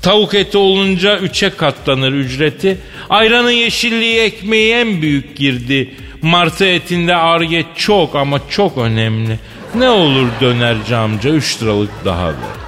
Tavuk 0.01 0.33
eti 0.33 0.57
olunca 0.57 1.17
üçe 1.17 1.49
katlanır 1.49 2.11
ücreti. 2.11 2.77
Ayranın 3.09 3.51
yeşilliği 3.51 4.19
ekmeği 4.19 4.73
en 4.73 5.01
büyük 5.01 5.37
girdi. 5.37 5.93
Martı 6.21 6.65
etinde 6.65 7.15
arget 7.15 7.65
çok 7.75 8.15
ama 8.15 8.39
çok 8.49 8.77
önemli. 8.77 9.39
Ne 9.75 9.89
olur 9.89 10.27
dönerci 10.41 10.95
amca 10.95 11.29
3 11.29 11.63
liralık 11.63 12.05
daha 12.05 12.27
ver. 12.27 12.61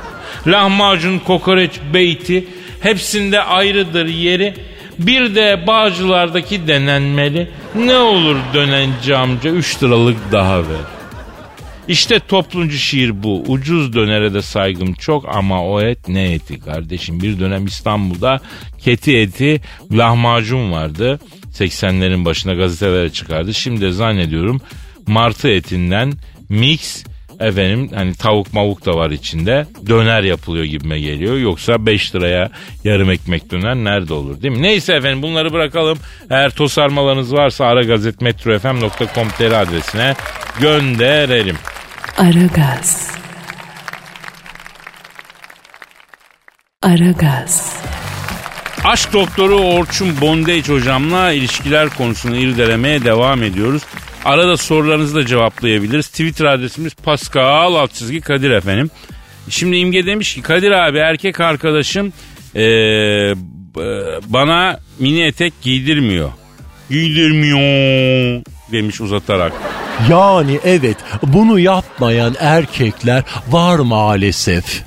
Lahmacun, 0.48 1.20
kokoreç, 1.20 1.72
beyti 1.94 2.48
hepsinde 2.80 3.42
ayrıdır 3.42 4.06
yeri. 4.06 4.54
Bir 4.99 5.36
de 5.36 5.63
Bağcılar'daki 5.67 6.67
denenmeli. 6.67 7.51
Ne 7.75 7.95
olur 7.95 8.36
dönenci 8.53 9.15
amca 9.15 9.49
3 9.49 9.84
liralık 9.84 10.17
daha 10.32 10.58
ver. 10.58 10.86
İşte 11.88 12.19
toplumcu 12.19 12.77
şiir 12.77 13.23
bu. 13.23 13.43
Ucuz 13.47 13.93
dönere 13.93 14.34
de 14.34 14.41
saygım 14.41 14.93
çok 14.93 15.36
ama 15.36 15.65
o 15.65 15.82
et 15.82 16.08
ne 16.08 16.34
eti 16.34 16.60
kardeşim. 16.60 17.21
Bir 17.21 17.39
dönem 17.39 17.65
İstanbul'da 17.65 18.41
keti 18.79 19.17
eti 19.17 19.62
lahmacun 19.91 20.71
vardı. 20.71 21.19
80'lerin 21.53 22.25
başına 22.25 22.53
gazetelere 22.53 23.10
çıkardı. 23.10 23.53
Şimdi 23.53 23.91
zannediyorum 23.91 24.62
martı 25.08 25.47
etinden 25.49 26.13
mix 26.49 27.03
efendim 27.39 27.89
hani 27.96 28.15
tavuk 28.15 28.54
mavuk 28.54 28.86
da 28.86 28.96
var 28.96 29.10
içinde 29.12 29.65
döner 29.88 30.24
yapılıyor 30.24 30.65
gibime 30.65 31.00
geliyor. 31.00 31.38
Yoksa 31.38 31.86
5 31.86 32.15
liraya 32.15 32.52
yarım 32.84 33.12
ekmek 33.12 33.52
döner 33.52 33.76
nerede 33.76 34.13
olur 34.13 34.41
değil 34.41 34.56
mi? 34.56 34.62
Neyse 34.62 34.93
efendim 34.93 35.22
bunları 35.22 35.54
bırakalım. 35.54 35.98
Eğer 36.30 36.50
tosarmalarınız 36.50 37.34
varsa 37.34 37.65
aragazetmetrofm.com.tr 37.65 39.52
adresine 39.52 40.15
gönderelim. 40.60 41.58
Aragaz. 42.17 43.12
Aragaz. 46.82 47.84
Aşk 48.84 49.13
doktoru 49.13 49.56
Orçun 49.56 50.22
Bondage 50.22 50.67
hocamla 50.74 51.32
ilişkiler 51.32 51.89
konusunu 51.89 52.36
irdelemeye 52.36 53.04
devam 53.04 53.43
ediyoruz. 53.43 53.84
Arada 54.26 54.58
sorularınızı 54.58 55.16
da 55.16 55.26
cevaplayabiliriz. 55.26 56.08
Twitter 56.08 56.46
adresimiz 56.46 56.94
Pascal 56.94 57.76
alt 57.76 57.94
çizgi 57.94 58.22
Kadir 58.22 58.52
efendim. 58.52 58.92
Şimdi 59.50 59.76
İmge 59.78 60.06
demiş 60.06 60.36
ki 60.36 60.42
Kadir 60.42 60.72
abi 60.72 60.98
erkek 60.98 61.40
arkadaşım 61.40 62.14
ee, 62.56 62.62
bana 64.28 64.80
mini 65.00 65.24
etek 65.24 65.62
giydirmiyor. 65.62 66.32
Giydirmiyor 66.90 68.42
demiş 68.72 69.02
uzatarak. 69.02 69.54
Yani 70.10 70.60
evet 70.66 70.98
bunu 71.24 71.60
yapmayan 71.60 72.36
erkekler 72.40 73.24
var 73.50 73.80
maalesef. 73.80 74.84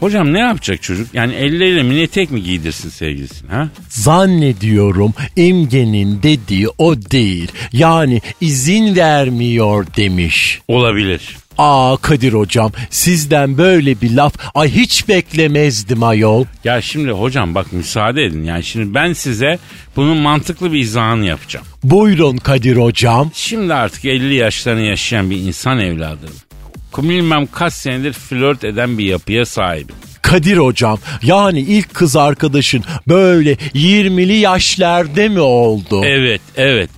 Hocam 0.00 0.32
ne 0.32 0.38
yapacak 0.38 0.82
çocuk? 0.82 1.14
Yani 1.14 1.34
elleriyle 1.34 1.82
mini 1.82 2.06
tek 2.08 2.30
mi 2.30 2.42
giydirsin 2.42 2.88
sevgilisini 2.88 3.50
ha? 3.50 3.68
Zannediyorum 3.88 5.14
imgenin 5.36 6.22
dediği 6.22 6.68
o 6.78 6.96
değil. 6.96 7.52
Yani 7.72 8.20
izin 8.40 8.96
vermiyor 8.96 9.86
demiş. 9.96 10.60
Olabilir. 10.68 11.36
Aa 11.58 11.96
Kadir 12.02 12.32
hocam 12.32 12.72
sizden 12.90 13.58
böyle 13.58 14.00
bir 14.00 14.10
laf 14.10 14.34
ay 14.54 14.70
hiç 14.70 15.08
beklemezdim 15.08 16.02
ayol. 16.02 16.44
Ya 16.64 16.82
şimdi 16.82 17.10
hocam 17.10 17.54
bak 17.54 17.72
müsaade 17.72 18.24
edin. 18.24 18.44
Yani 18.44 18.64
şimdi 18.64 18.94
ben 18.94 19.12
size 19.12 19.58
bunun 19.96 20.16
mantıklı 20.16 20.72
bir 20.72 20.78
izahını 20.78 21.24
yapacağım. 21.26 21.66
Buyurun 21.84 22.36
Kadir 22.36 22.76
hocam. 22.76 23.30
Şimdi 23.34 23.74
artık 23.74 24.04
50 24.04 24.34
yaşlarını 24.34 24.82
yaşayan 24.82 25.30
bir 25.30 25.36
insan 25.36 25.78
evladım. 25.78 26.30
Bilmem 26.98 27.46
kaç 27.46 27.72
senedir 27.72 28.12
flört 28.12 28.64
eden 28.64 28.98
bir 28.98 29.04
yapıya 29.04 29.46
sahibim. 29.46 29.96
Kadir 30.22 30.56
hocam 30.56 30.98
yani 31.22 31.60
ilk 31.60 31.94
kız 31.94 32.16
arkadaşın 32.16 32.84
böyle 33.08 33.52
20'li 33.54 34.36
yaşlarda 34.36 35.28
mı 35.28 35.42
oldu? 35.42 36.04
Evet, 36.04 36.40
evet. 36.56 36.90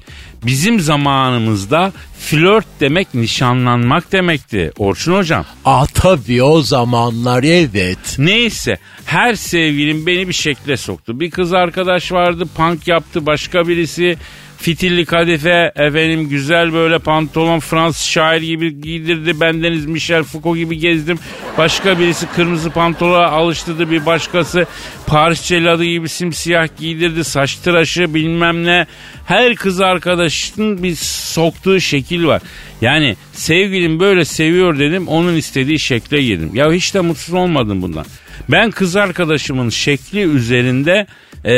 Bizim 0.47 0.81
zamanımızda 0.81 1.93
flört 2.19 2.67
demek 2.81 3.15
nişanlanmak 3.15 4.13
demekti 4.13 4.73
Orçun 4.79 5.15
hocam. 5.15 5.45
Aa 5.65 5.87
tabii 5.87 6.43
o 6.43 6.63
zamanlar 6.63 7.43
evet. 7.43 8.17
Neyse 8.19 8.79
her 9.05 9.35
sevgilim 9.35 10.07
beni 10.07 10.29
bir 10.29 10.33
şekle 10.33 10.77
soktu. 10.77 11.21
Bir 11.21 11.31
kız 11.31 11.53
arkadaş 11.53 12.13
vardı 12.13 12.45
punk 12.57 12.89
yaptı 12.89 13.27
başka 13.27 13.69
birisi 13.69 14.17
fitilli 14.59 15.05
kadife 15.05 15.73
efendim 15.77 16.29
güzel 16.29 16.73
böyle 16.73 16.99
pantolon 16.99 17.61
Fransız 17.61 18.07
şair 18.07 18.43
gibi 18.43 18.81
giydirdi. 18.81 19.41
Bendeniz 19.41 19.87
Michel 19.87 20.23
Foucault 20.23 20.57
gibi 20.57 20.79
gezdim. 20.79 21.19
Başka 21.59 21.99
birisi 21.99 22.27
kırmızı 22.27 22.71
pantolona 22.71 23.27
alıştırdı 23.27 23.91
bir 23.91 24.07
başkası 24.07 24.67
Paris 25.07 25.43
celadı 25.43 25.85
gibi 25.85 26.09
simsiyah 26.09 26.69
giydirdi. 26.79 27.25
Saç 27.25 27.55
tıraşı 27.55 28.15
bilmem 28.15 28.65
ne. 28.65 28.87
Her 29.27 29.55
kız 29.55 29.81
arkadaşın 29.81 30.83
bir 30.83 30.95
soktuğu 30.95 31.81
şekil 31.81 32.25
var. 32.25 32.43
Yani 32.81 33.17
sevgilim 33.33 34.01
böyle 34.01 34.25
seviyor 34.25 34.79
dedim 34.79 35.09
onun 35.09 35.37
istediği 35.37 35.79
şekle 35.79 36.23
girdim. 36.23 36.51
Ya 36.55 36.73
hiç 36.73 36.95
de 36.95 37.01
mutsuz 37.01 37.35
olmadım 37.35 37.83
bundan. 37.83 38.05
Ben 38.49 38.71
kız 38.71 38.97
arkadaşımın 38.97 39.69
şekli 39.69 40.21
üzerinde 40.21 41.07
e, 41.45 41.53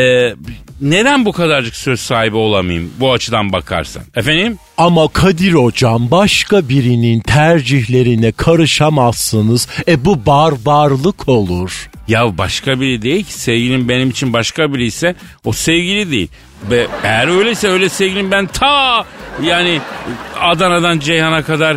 neden 0.80 1.24
bu 1.24 1.32
kadarcık 1.32 1.76
söz 1.76 2.00
sahibi 2.00 2.36
olamayayım 2.36 2.92
bu 3.00 3.12
açıdan 3.12 3.52
bakarsan? 3.52 4.02
Efendim? 4.16 4.58
Ama 4.78 5.08
Kadir 5.08 5.52
hocam 5.52 6.10
başka 6.10 6.68
birinin 6.68 7.20
tercihlerine 7.20 8.32
karışamazsınız. 8.32 9.68
E 9.88 10.04
bu 10.04 10.26
barbarlık 10.26 11.28
olur. 11.28 11.90
Ya 12.08 12.38
başka 12.38 12.80
biri 12.80 13.02
değil 13.02 13.24
ki 13.24 13.32
sevgilim 13.32 13.88
benim 13.88 14.10
için 14.10 14.32
başka 14.32 14.74
biri 14.74 14.86
ise 14.86 15.14
o 15.44 15.52
sevgili 15.52 16.10
değil. 16.10 16.28
Ve 16.70 16.86
eğer 17.04 17.38
öyleyse 17.38 17.68
öyle 17.68 17.88
sevgilim 17.88 18.30
ben 18.30 18.46
ta 18.46 19.04
yani 19.42 19.80
Adana'dan 20.40 20.98
Ceyhan'a 20.98 21.42
kadar 21.42 21.76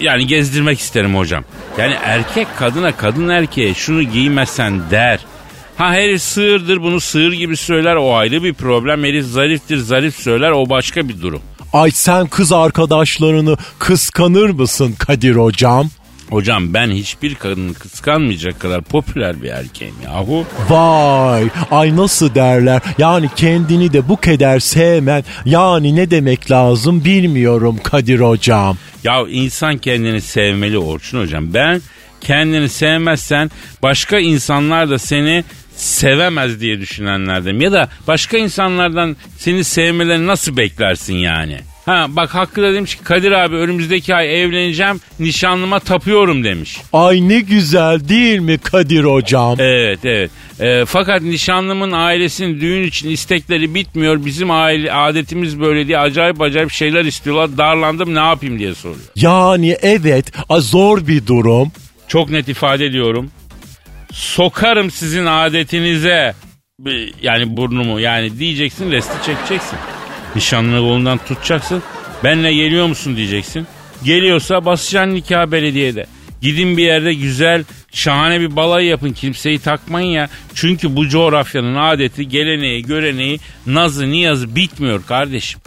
yani 0.00 0.26
gezdirmek 0.26 0.80
isterim 0.80 1.16
hocam. 1.16 1.44
Yani 1.78 1.94
erkek 2.04 2.46
kadına 2.58 2.96
kadın 2.96 3.28
erkeğe 3.28 3.74
şunu 3.74 4.02
giymezsen 4.02 4.80
der. 4.90 5.20
Ha 5.78 5.92
herif 5.92 6.22
sığırdır 6.22 6.82
bunu 6.82 7.00
sığır 7.00 7.32
gibi 7.32 7.56
söyler 7.56 7.96
o 7.96 8.14
ayrı 8.14 8.44
bir 8.44 8.54
problem. 8.54 9.04
Herif 9.04 9.24
zariftir 9.24 9.76
zarif 9.76 10.16
söyler 10.16 10.50
o 10.50 10.68
başka 10.68 11.08
bir 11.08 11.22
durum. 11.22 11.40
Ay 11.72 11.90
sen 11.90 12.26
kız 12.26 12.52
arkadaşlarını 12.52 13.56
kıskanır 13.78 14.50
mısın 14.50 14.94
Kadir 14.98 15.34
hocam? 15.34 15.90
Hocam 16.30 16.74
ben 16.74 16.90
hiçbir 16.90 17.34
kadını 17.34 17.74
kıskanmayacak 17.74 18.60
kadar 18.60 18.82
popüler 18.82 19.42
bir 19.42 19.48
erkeğim 19.48 19.94
yahu. 20.04 20.44
Vay 20.68 21.44
ay 21.70 21.96
nasıl 21.96 22.34
derler 22.34 22.82
yani 22.98 23.28
kendini 23.36 23.92
de 23.92 24.08
bu 24.08 24.16
keder 24.16 24.60
sevmen 24.60 25.24
yani 25.44 25.96
ne 25.96 26.10
demek 26.10 26.50
lazım 26.50 27.04
bilmiyorum 27.04 27.76
Kadir 27.84 28.20
hocam. 28.20 28.76
Ya 29.04 29.20
insan 29.28 29.78
kendini 29.78 30.20
sevmeli 30.20 30.78
Orçun 30.78 31.20
hocam. 31.20 31.54
Ben 31.54 31.80
kendini 32.20 32.68
sevmezsen 32.68 33.50
başka 33.82 34.18
insanlar 34.18 34.90
da 34.90 34.98
seni 34.98 35.44
sevemez 35.76 36.60
diye 36.60 36.80
düşünenlerdim. 36.80 37.60
Ya 37.60 37.72
da 37.72 37.88
başka 38.06 38.38
insanlardan 38.38 39.16
seni 39.38 39.64
sevmelerini 39.64 40.26
nasıl 40.26 40.56
beklersin 40.56 41.14
yani? 41.14 41.58
Ha 41.86 42.06
bak 42.08 42.34
Hakkı 42.34 42.62
da 42.62 42.74
demiş 42.74 42.94
ki 42.94 43.04
Kadir 43.04 43.32
abi 43.32 43.56
önümüzdeki 43.56 44.14
ay 44.14 44.42
evleneceğim 44.42 45.00
nişanlıma 45.20 45.80
tapıyorum 45.80 46.44
demiş. 46.44 46.78
Ay 46.92 47.28
ne 47.28 47.40
güzel 47.40 48.08
değil 48.08 48.38
mi 48.38 48.58
Kadir 48.58 49.04
hocam? 49.04 49.56
Evet 49.60 49.98
evet. 50.04 50.30
E, 50.60 50.84
fakat 50.84 51.22
nişanlımın 51.22 51.92
ailesinin 51.92 52.60
düğün 52.60 52.82
için 52.82 53.10
istekleri 53.10 53.74
bitmiyor. 53.74 54.24
Bizim 54.24 54.50
aile 54.50 54.92
adetimiz 54.92 55.60
böyle 55.60 55.86
diye 55.86 55.98
acayip 55.98 56.40
acayip 56.40 56.70
şeyler 56.70 57.04
istiyorlar. 57.04 57.58
Darlandım 57.58 58.14
ne 58.14 58.18
yapayım 58.18 58.58
diye 58.58 58.74
soruyor. 58.74 59.00
Yani 59.16 59.76
evet 59.82 60.32
zor 60.58 61.06
bir 61.06 61.26
durum. 61.26 61.72
Çok 62.08 62.30
net 62.30 62.48
ifade 62.48 62.86
ediyorum. 62.86 63.30
Sokarım 64.12 64.90
sizin 64.90 65.26
adetinize. 65.26 66.34
Yani 67.22 67.56
burnumu 67.56 68.00
yani 68.00 68.38
diyeceksin 68.38 68.92
resti 68.92 69.26
çekeceksin. 69.26 69.78
Nişanlını 70.36 70.78
kolundan 70.78 71.18
tutacaksın. 71.18 71.82
Benle 72.24 72.54
geliyor 72.54 72.86
musun 72.86 73.16
diyeceksin. 73.16 73.66
Geliyorsa 74.04 74.64
basacaksın 74.64 75.14
nikah 75.14 75.46
belediyede. 75.46 76.06
Gidin 76.42 76.76
bir 76.76 76.84
yerde 76.84 77.14
güzel 77.14 77.64
şahane 77.92 78.40
bir 78.40 78.56
balayı 78.56 78.88
yapın 78.88 79.12
kimseyi 79.12 79.58
takmayın 79.58 80.10
ya. 80.10 80.28
Çünkü 80.54 80.96
bu 80.96 81.08
coğrafyanın 81.08 81.74
adeti 81.74 82.28
geleneği 82.28 82.82
göreneği 82.82 83.40
nazı 83.66 84.10
niyazı 84.10 84.56
bitmiyor 84.56 85.06
kardeşim. 85.06 85.60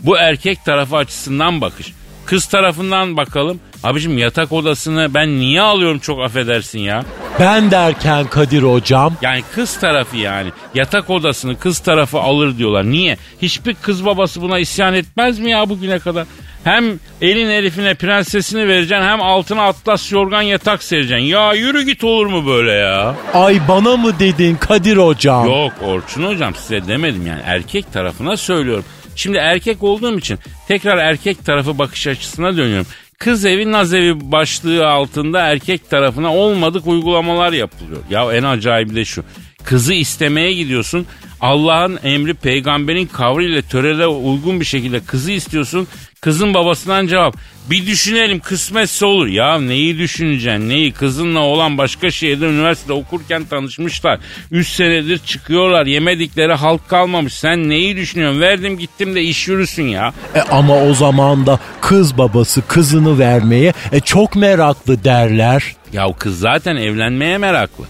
Bu 0.00 0.18
erkek 0.18 0.64
tarafı 0.64 0.96
açısından 0.96 1.60
bakış. 1.60 1.92
Kız 2.26 2.46
tarafından 2.46 3.16
bakalım. 3.16 3.60
Abicim 3.82 4.18
yatak 4.18 4.52
odasını 4.52 5.14
ben 5.14 5.38
niye 5.38 5.60
alıyorum 5.60 5.98
çok 5.98 6.22
affedersin 6.22 6.78
ya. 6.78 7.04
Ben 7.40 7.70
derken 7.70 8.26
Kadir 8.26 8.62
hocam 8.62 9.14
Yani 9.22 9.42
kız 9.54 9.76
tarafı 9.78 10.16
yani. 10.16 10.50
Yatak 10.74 11.10
odasını 11.10 11.58
kız 11.58 11.78
tarafı 11.78 12.18
alır 12.20 12.58
diyorlar. 12.58 12.84
Niye? 12.84 13.16
Hiçbir 13.42 13.74
kız 13.74 14.04
babası 14.06 14.42
buna 14.42 14.58
isyan 14.58 14.94
etmez 14.94 15.38
mi 15.38 15.50
ya 15.50 15.68
bugüne 15.68 15.98
kadar? 15.98 16.26
Hem 16.64 16.84
elin 17.20 17.50
herifine 17.50 17.94
prensesini 17.94 18.68
vereceksin 18.68 19.04
hem 19.06 19.22
altına 19.22 19.62
atlas 19.62 20.12
yorgan 20.12 20.42
yatak 20.42 20.82
sereceksin. 20.82 21.24
Ya 21.24 21.52
yürü 21.52 21.82
git 21.82 22.04
olur 22.04 22.26
mu 22.26 22.46
böyle 22.46 22.72
ya? 22.72 23.14
ay 23.34 23.60
bana 23.68 23.96
mı 23.96 24.18
dedin 24.18 24.56
Kadir 24.56 24.96
hocam? 24.96 25.46
Yok 25.46 25.72
Orçun 25.82 26.24
hocam 26.24 26.54
size 26.54 26.86
demedim 26.86 27.26
yani 27.26 27.40
erkek 27.44 27.92
tarafına 27.92 28.36
söylüyorum. 28.36 28.84
Şimdi 29.16 29.38
erkek 29.38 29.82
olduğum 29.82 30.18
için 30.18 30.38
tekrar 30.68 30.98
erkek 30.98 31.44
tarafı 31.44 31.78
bakış 31.78 32.06
açısına 32.06 32.56
dönüyorum. 32.56 32.86
Kız 33.22 33.44
evi 33.44 33.72
naz 33.72 33.94
evi 33.94 34.32
başlığı 34.32 34.88
altında 34.88 35.40
erkek 35.40 35.90
tarafına 35.90 36.34
olmadık 36.34 36.86
uygulamalar 36.86 37.52
yapılıyor. 37.52 38.00
Ya 38.10 38.32
en 38.32 38.42
acayibi 38.42 38.94
de 38.94 39.04
şu. 39.04 39.24
Kızı 39.64 39.94
istemeye 39.94 40.52
gidiyorsun. 40.52 41.06
Allah'ın 41.40 41.98
emri 42.04 42.34
peygamberin 42.34 43.06
kavriyle 43.06 43.62
törele 43.62 44.06
uygun 44.06 44.60
bir 44.60 44.64
şekilde 44.64 45.00
kızı 45.00 45.32
istiyorsun. 45.32 45.88
Kızın 46.22 46.54
babasından 46.54 47.06
cevap. 47.06 47.36
Bir 47.70 47.86
düşünelim 47.86 48.40
kısmetse 48.40 49.06
olur. 49.06 49.26
Ya 49.26 49.60
neyi 49.60 49.98
düşüneceksin 49.98 50.68
neyi? 50.68 50.92
Kızınla 50.92 51.40
olan 51.40 51.78
başka 51.78 52.10
şehirde 52.10 52.46
üniversitede 52.46 52.92
okurken 52.92 53.44
tanışmışlar. 53.44 54.18
Üç 54.50 54.68
senedir 54.68 55.18
çıkıyorlar. 55.18 55.86
Yemedikleri 55.86 56.52
halk 56.52 56.88
kalmamış. 56.88 57.34
Sen 57.34 57.68
neyi 57.68 57.96
düşünüyorsun? 57.96 58.40
Verdim 58.40 58.78
gittim 58.78 59.14
de 59.14 59.22
iş 59.22 59.48
yürüsün 59.48 59.82
ya. 59.82 60.12
E, 60.34 60.40
ama 60.40 60.76
o 60.82 60.94
zaman 60.94 61.46
da 61.46 61.58
kız 61.80 62.18
babası 62.18 62.62
kızını 62.66 63.18
vermeye 63.18 63.72
e, 63.92 64.00
çok 64.00 64.36
meraklı 64.36 65.04
derler. 65.04 65.64
Ya 65.92 66.12
kız 66.18 66.38
zaten 66.38 66.76
evlenmeye 66.76 67.38
meraklı. 67.38 67.84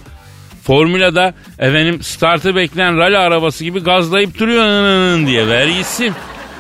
Formüla'da 0.62 1.34
efendim 1.58 2.02
startı 2.02 2.56
bekleyen 2.56 2.98
rally 2.98 3.16
arabası 3.16 3.64
gibi 3.64 3.80
gazlayıp 3.80 4.38
duruyor 4.38 5.26
diye 5.26 5.48
ver 5.48 5.66
gitsin. 5.66 6.12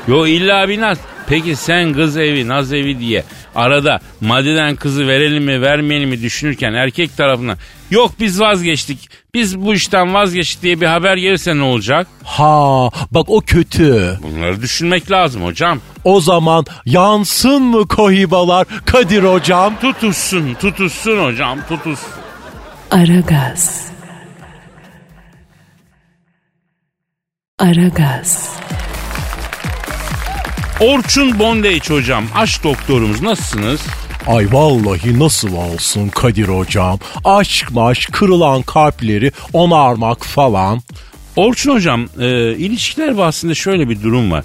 Yo 0.08 0.26
illa 0.26 0.68
bir 0.68 0.80
naz. 0.80 0.98
Peki 1.32 1.56
sen 1.56 1.92
kız 1.92 2.16
evi 2.16 2.48
naz 2.48 2.72
evi 2.72 2.98
diye 2.98 3.24
arada 3.54 4.00
maddeden 4.20 4.76
kızı 4.76 5.08
verelim 5.08 5.44
mi 5.44 5.62
vermeyelim 5.62 6.08
mi 6.08 6.22
düşünürken 6.22 6.72
erkek 6.72 7.16
tarafına 7.16 7.56
yok 7.90 8.12
biz 8.20 8.40
vazgeçtik 8.40 9.08
biz 9.34 9.60
bu 9.60 9.74
işten 9.74 10.14
vazgeçtik 10.14 10.62
diye 10.62 10.80
bir 10.80 10.86
haber 10.86 11.16
gelirse 11.16 11.56
ne 11.56 11.62
olacak? 11.62 12.06
Ha 12.24 12.90
bak 13.10 13.30
o 13.30 13.40
kötü. 13.40 14.18
Bunları 14.22 14.62
düşünmek 14.62 15.10
lazım 15.10 15.44
hocam. 15.44 15.80
O 16.04 16.20
zaman 16.20 16.64
yansın 16.86 17.62
mı 17.62 17.88
kohibalar 17.88 18.66
Kadir 18.86 19.22
hocam? 19.22 19.80
Tutuşsun 19.80 20.54
tutuşsun 20.54 21.24
hocam 21.24 21.58
tutuşsun. 21.68 22.10
Aragaz. 22.90 23.92
Aragaz. 27.58 28.56
Orçun 30.82 31.38
Bondage 31.38 31.88
hocam 31.88 32.24
aşk 32.34 32.64
doktorumuz 32.64 33.22
nasılsınız? 33.22 33.80
Ay 34.26 34.46
vallahi 34.52 35.18
nasıl 35.18 35.56
olsun 35.56 36.08
Kadir 36.08 36.48
hocam. 36.48 36.98
Aşk 37.24 37.70
maş 37.70 38.06
kırılan 38.06 38.62
kalpleri 38.62 39.32
onarmak 39.52 40.24
falan. 40.24 40.80
Orçun 41.36 41.74
hocam 41.74 42.08
e, 42.20 42.56
ilişkiler 42.56 43.16
bahsinde 43.16 43.54
şöyle 43.54 43.88
bir 43.88 44.02
durum 44.02 44.30
var. 44.30 44.44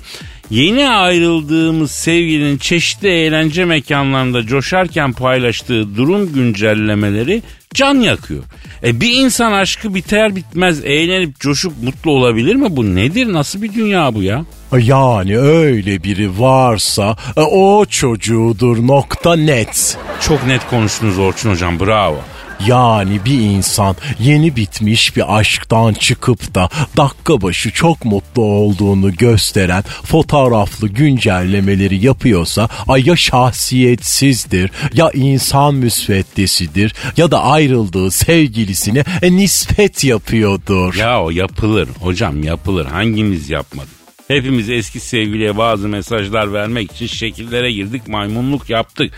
Yeni 0.50 0.90
ayrıldığımız 0.90 1.92
sevgilinin 1.92 2.58
çeşitli 2.58 3.10
eğlence 3.10 3.66
mekanlarında 3.66 4.44
coşarken 4.44 5.14
paylaştığı 5.14 5.96
durum 5.96 6.34
güncellemeleri 6.34 7.42
can 7.74 7.96
yakıyor. 7.96 8.44
E 8.84 9.02
bir 9.02 9.14
insan 9.14 9.52
aşkı 9.52 9.96
biter 9.96 10.36
bitmez 10.36 10.86
eğlenip 10.86 11.40
coşup 11.40 11.74
mutlu 11.84 12.12
olabilir 12.12 12.56
mi? 12.56 12.68
Bu 12.70 12.96
nedir? 12.96 13.34
Nasıl 13.34 13.62
bir 13.62 13.74
dünya 13.74 14.14
bu 14.16 14.24
ya? 14.24 14.46
Yani 14.78 15.40
öyle 15.40 16.04
biri 16.04 16.40
varsa 16.40 17.16
e, 17.38 17.42
o 17.42 17.86
çocuğudur 17.86 18.88
nokta 18.88 19.36
net. 19.36 19.98
Çok 20.22 20.48
net 20.48 20.70
konuştunuz 20.70 21.20
Orçun 21.20 21.52
hocam 21.52 21.80
bravo. 21.80 22.20
Yani 22.66 23.20
bir 23.26 23.40
insan 23.40 23.96
yeni 24.20 24.56
bitmiş 24.56 25.16
bir 25.16 25.38
aşktan 25.38 25.94
çıkıp 25.94 26.56
da 26.56 26.70
dakika 26.98 27.42
başı 27.42 27.72
çok 27.72 28.06
mutlu 28.06 28.42
olduğunu 28.42 29.16
gösteren 29.16 29.84
fotoğraflı 30.04 30.88
güncellemeleri 30.88 32.06
yapıyorsa 32.06 32.70
ay 32.88 33.08
ya 33.08 33.16
şahsiyetsizdir 33.16 34.72
ya 34.94 35.12
insan 35.14 35.76
müsveddesidir 35.76 36.96
ya 37.18 37.32
da 37.32 37.44
ayrıldığı 37.44 38.12
sevgilisine 38.12 39.04
e, 39.22 39.32
nispet 39.32 40.04
yapıyordur. 40.04 40.96
Ya 40.96 41.24
o 41.24 41.30
yapılır 41.30 41.90
hocam 42.00 42.44
yapılır 42.44 42.86
hangimiz 42.86 43.50
yapmadı? 43.50 43.88
Hepimiz 44.28 44.70
eski 44.70 45.00
sevgiliye 45.00 45.58
bazı 45.58 45.88
mesajlar 45.88 46.54
vermek 46.54 46.92
için 46.92 47.08
şekillere 47.08 47.72
girdik 47.72 48.08
maymunluk 48.08 48.70
yaptık. 48.70 49.14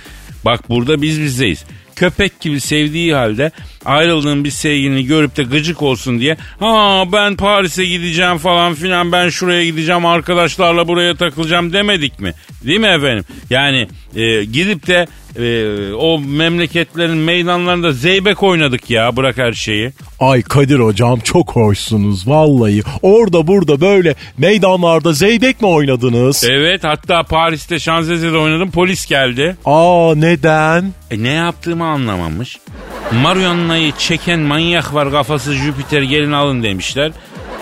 Bak 0.46 0.70
burada 0.70 1.02
biz 1.02 1.22
bizeyiz. 1.22 1.66
Köpek 2.00 2.40
gibi 2.40 2.60
sevdiği 2.60 3.14
halde 3.14 3.52
ayrıldığın 3.86 4.44
bir 4.44 4.52
sevgilini 4.52 5.06
görüp 5.06 5.38
de 5.38 5.44
gıcık 5.44 5.82
olsun 5.82 6.20
diye 6.20 6.38
ha 6.60 7.04
ben 7.14 7.36
Paris'e 7.36 7.86
gideceğim 7.86 8.38
falan 8.38 8.74
filan 8.74 9.12
ben 9.12 9.30
şuraya 9.30 9.66
gideceğim 9.66 10.06
arkadaşlarla 10.06 10.88
buraya 10.88 11.16
takılacağım 11.16 11.74
demedik 11.74 12.20
mi? 12.20 12.34
Değil 12.64 12.80
mi 12.80 12.88
efendim? 12.88 13.26
Yani 13.50 13.88
e, 14.16 14.44
gidip 14.44 14.88
de 14.88 15.08
e, 15.40 15.94
o 15.94 16.20
memleketlerin 16.20 17.18
meydanlarında 17.18 17.92
zeybek 17.92 18.44
oynadık 18.44 18.90
ya 18.90 19.16
bırak 19.18 19.38
her 19.38 19.54
şeyi. 19.54 19.92
Ay 20.20 20.42
Kadir 20.42 20.80
hocam 20.80 21.20
çok 21.20 21.52
hoşsunuz 21.56 22.28
vallahi. 22.28 22.82
Orada 23.02 23.48
burada 23.48 23.82
böyle 23.82 24.16
meydanlarda 24.38 25.14
zeybek 25.14 25.62
mi 25.62 25.68
oynadınız? 25.68 26.44
Evet 26.50 26.84
hatta 26.84 27.24
Paris'te 27.24 27.80
Şanzelize'de 27.80 28.38
oynadım 28.38 28.72
polis 28.72 29.06
geldi. 29.06 29.58
Aa 29.66 30.14
neden? 30.16 30.94
E 31.12 31.24
ne 31.24 31.32
yaptığımı 31.34 31.86
anlamamış. 31.86 32.58
Marionna'yı 33.24 33.92
çeken 33.98 34.40
manyak 34.40 34.94
var 34.94 35.12
kafası 35.12 35.54
Jüpiter 35.54 36.02
gelin 36.02 36.32
alın 36.32 36.64
demişler. 36.64 37.12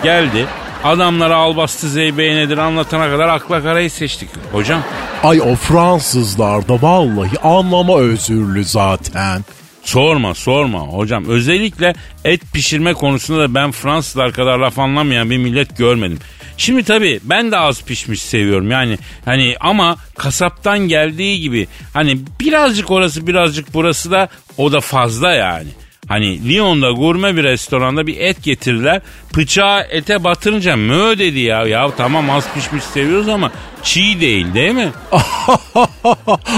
Geldi. 0.02 0.46
Adamlara 0.84 1.36
albastı 1.36 1.88
zeybeği 1.88 2.36
nedir 2.36 2.58
anlatana 2.58 3.10
kadar 3.10 3.28
akla 3.28 3.62
karayı 3.62 3.90
seçtik 3.90 4.28
hocam. 4.52 4.82
Ay 5.22 5.40
o 5.40 5.54
Fransızlar 5.54 6.68
da 6.68 6.82
vallahi 6.82 7.38
anlama 7.42 7.98
özürlü 7.98 8.64
zaten. 8.64 9.44
Sorma 9.82 10.34
sorma 10.34 10.80
hocam. 10.80 11.24
Özellikle 11.28 11.94
et 12.24 12.40
pişirme 12.52 12.94
konusunda 12.94 13.40
da 13.40 13.54
ben 13.54 13.72
Fransızlar 13.72 14.32
kadar 14.32 14.58
laf 14.58 14.78
anlamayan 14.78 15.30
bir 15.30 15.38
millet 15.38 15.78
görmedim. 15.78 16.18
Şimdi 16.56 16.82
tabii 16.82 17.20
ben 17.22 17.52
de 17.52 17.58
az 17.58 17.84
pişmiş 17.84 18.22
seviyorum 18.22 18.70
yani 18.70 18.98
hani 19.24 19.54
ama 19.60 19.96
kasaptan 20.16 20.78
geldiği 20.78 21.40
gibi 21.40 21.68
hani 21.94 22.18
birazcık 22.40 22.90
orası 22.90 23.26
birazcık 23.26 23.74
burası 23.74 24.10
da 24.10 24.28
o 24.56 24.72
da 24.72 24.80
fazla 24.80 25.32
yani. 25.32 25.68
Hani 26.08 26.48
Lyon'da 26.48 26.90
gurme 26.90 27.36
bir 27.36 27.44
restoranda 27.44 28.06
bir 28.06 28.20
et 28.20 28.42
getirdiler. 28.42 29.02
Bıçağı 29.36 29.86
ete 29.90 30.24
batırınca 30.24 30.76
mö 30.76 31.18
dedi 31.18 31.38
ya. 31.38 31.66
Ya 31.66 31.90
tamam 31.96 32.30
az 32.30 32.54
pişmiş 32.54 32.84
seviyoruz 32.84 33.28
ama 33.28 33.52
çiğ 33.82 34.20
değil 34.20 34.54
değil 34.54 34.72
mi? 34.72 34.92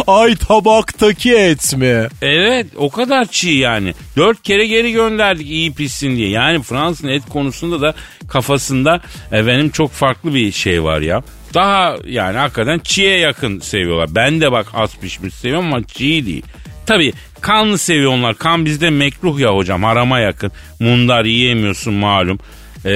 Ay 0.06 0.36
tabaktaki 0.36 1.34
et 1.34 1.76
mi? 1.76 2.08
Evet 2.22 2.66
o 2.76 2.90
kadar 2.90 3.24
çiğ 3.24 3.50
yani. 3.50 3.94
Dört 4.16 4.42
kere 4.42 4.66
geri 4.66 4.92
gönderdik 4.92 5.46
iyi 5.46 5.74
pişsin 5.74 6.16
diye. 6.16 6.28
Yani 6.28 6.62
Fransız'ın 6.62 7.08
et 7.08 7.22
konusunda 7.28 7.80
da 7.80 7.94
kafasında 8.28 9.00
efendim 9.32 9.70
çok 9.70 9.90
farklı 9.90 10.34
bir 10.34 10.52
şey 10.52 10.84
var 10.84 11.00
ya. 11.00 11.22
Daha 11.54 11.96
yani 12.06 12.38
hakikaten 12.38 12.78
çiğe 12.78 13.18
yakın 13.18 13.58
seviyorlar. 13.58 14.14
Ben 14.14 14.40
de 14.40 14.52
bak 14.52 14.66
az 14.74 14.96
pişmiş 14.96 15.34
seviyorum 15.34 15.66
ama 15.66 15.86
çiğ 15.86 16.26
değil. 16.26 16.44
Tabii 16.86 17.12
kanlı 17.40 17.78
seviyorlar. 17.78 18.34
Kan 18.34 18.64
bizde 18.64 18.90
mekruh 18.90 19.38
ya 19.38 19.54
hocam 19.54 19.82
harama 19.82 20.18
yakın. 20.18 20.52
Mundar 20.80 21.24
yiyemiyorsun 21.24 21.94
malum. 21.94 22.38
Ee, 22.84 22.90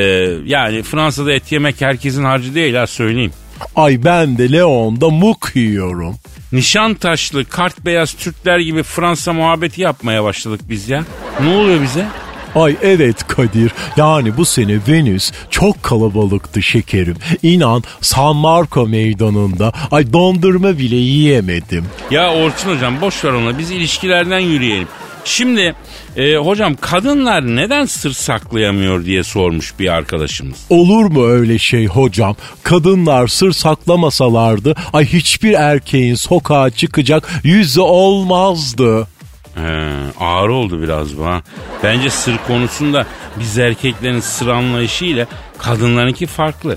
yani 0.44 0.82
Fransa'da 0.82 1.32
et 1.32 1.52
yemek 1.52 1.80
herkesin 1.80 2.24
harcı 2.24 2.54
değil 2.54 2.74
ha 2.74 2.86
söyleyeyim. 2.86 3.32
Ay 3.76 4.04
ben 4.04 4.38
de 4.38 4.52
Leon'da 4.52 5.10
muk 5.10 5.50
yiyorum. 5.54 6.14
Nişantaşlı, 6.52 7.44
kart 7.44 7.84
beyaz 7.84 8.12
Türkler 8.12 8.58
gibi 8.58 8.82
Fransa 8.82 9.32
muhabbeti 9.32 9.82
yapmaya 9.82 10.24
başladık 10.24 10.60
biz 10.68 10.88
ya. 10.88 11.04
Ne 11.40 11.54
oluyor 11.54 11.82
bize? 11.82 12.06
Ay 12.54 12.76
evet 12.82 13.26
Kadir 13.28 13.72
yani 13.96 14.36
bu 14.36 14.44
sene 14.44 14.78
Venüs 14.88 15.32
çok 15.50 15.82
kalabalıktı 15.82 16.62
şekerim. 16.62 17.16
İnan 17.42 17.82
San 18.00 18.36
Marco 18.36 18.86
meydanında 18.86 19.72
ay 19.90 20.12
dondurma 20.12 20.78
bile 20.78 20.96
yiyemedim. 20.96 21.84
Ya 22.10 22.34
Orçun 22.34 22.76
hocam 22.76 23.00
boş 23.00 23.24
ver 23.24 23.32
onu 23.32 23.58
biz 23.58 23.70
ilişkilerden 23.70 24.38
yürüyelim. 24.38 24.88
Şimdi 25.24 25.74
e, 26.16 26.36
hocam 26.36 26.74
kadınlar 26.80 27.56
neden 27.56 27.84
sır 27.84 28.12
saklayamıyor 28.12 29.04
diye 29.04 29.24
sormuş 29.24 29.74
bir 29.78 29.88
arkadaşımız. 29.92 30.58
Olur 30.70 31.04
mu 31.04 31.26
öyle 31.26 31.58
şey 31.58 31.86
hocam? 31.86 32.36
Kadınlar 32.62 33.28
sır 33.28 33.52
saklamasalardı 33.52 34.74
ay 34.92 35.06
hiçbir 35.06 35.52
erkeğin 35.52 36.14
sokağa 36.14 36.70
çıkacak 36.70 37.28
yüzü 37.44 37.80
olmazdı. 37.80 39.06
He, 39.54 39.90
ağır 40.20 40.48
oldu 40.48 40.82
biraz 40.82 41.18
bu 41.18 41.26
ha. 41.26 41.42
Bence 41.82 42.10
sır 42.10 42.36
konusunda 42.46 43.06
biz 43.38 43.58
erkeklerin 43.58 44.20
sır 44.20 44.48
anlayışı 44.48 45.04
ile 45.04 45.26
kadınlarınki 45.58 46.26
farklı. 46.26 46.76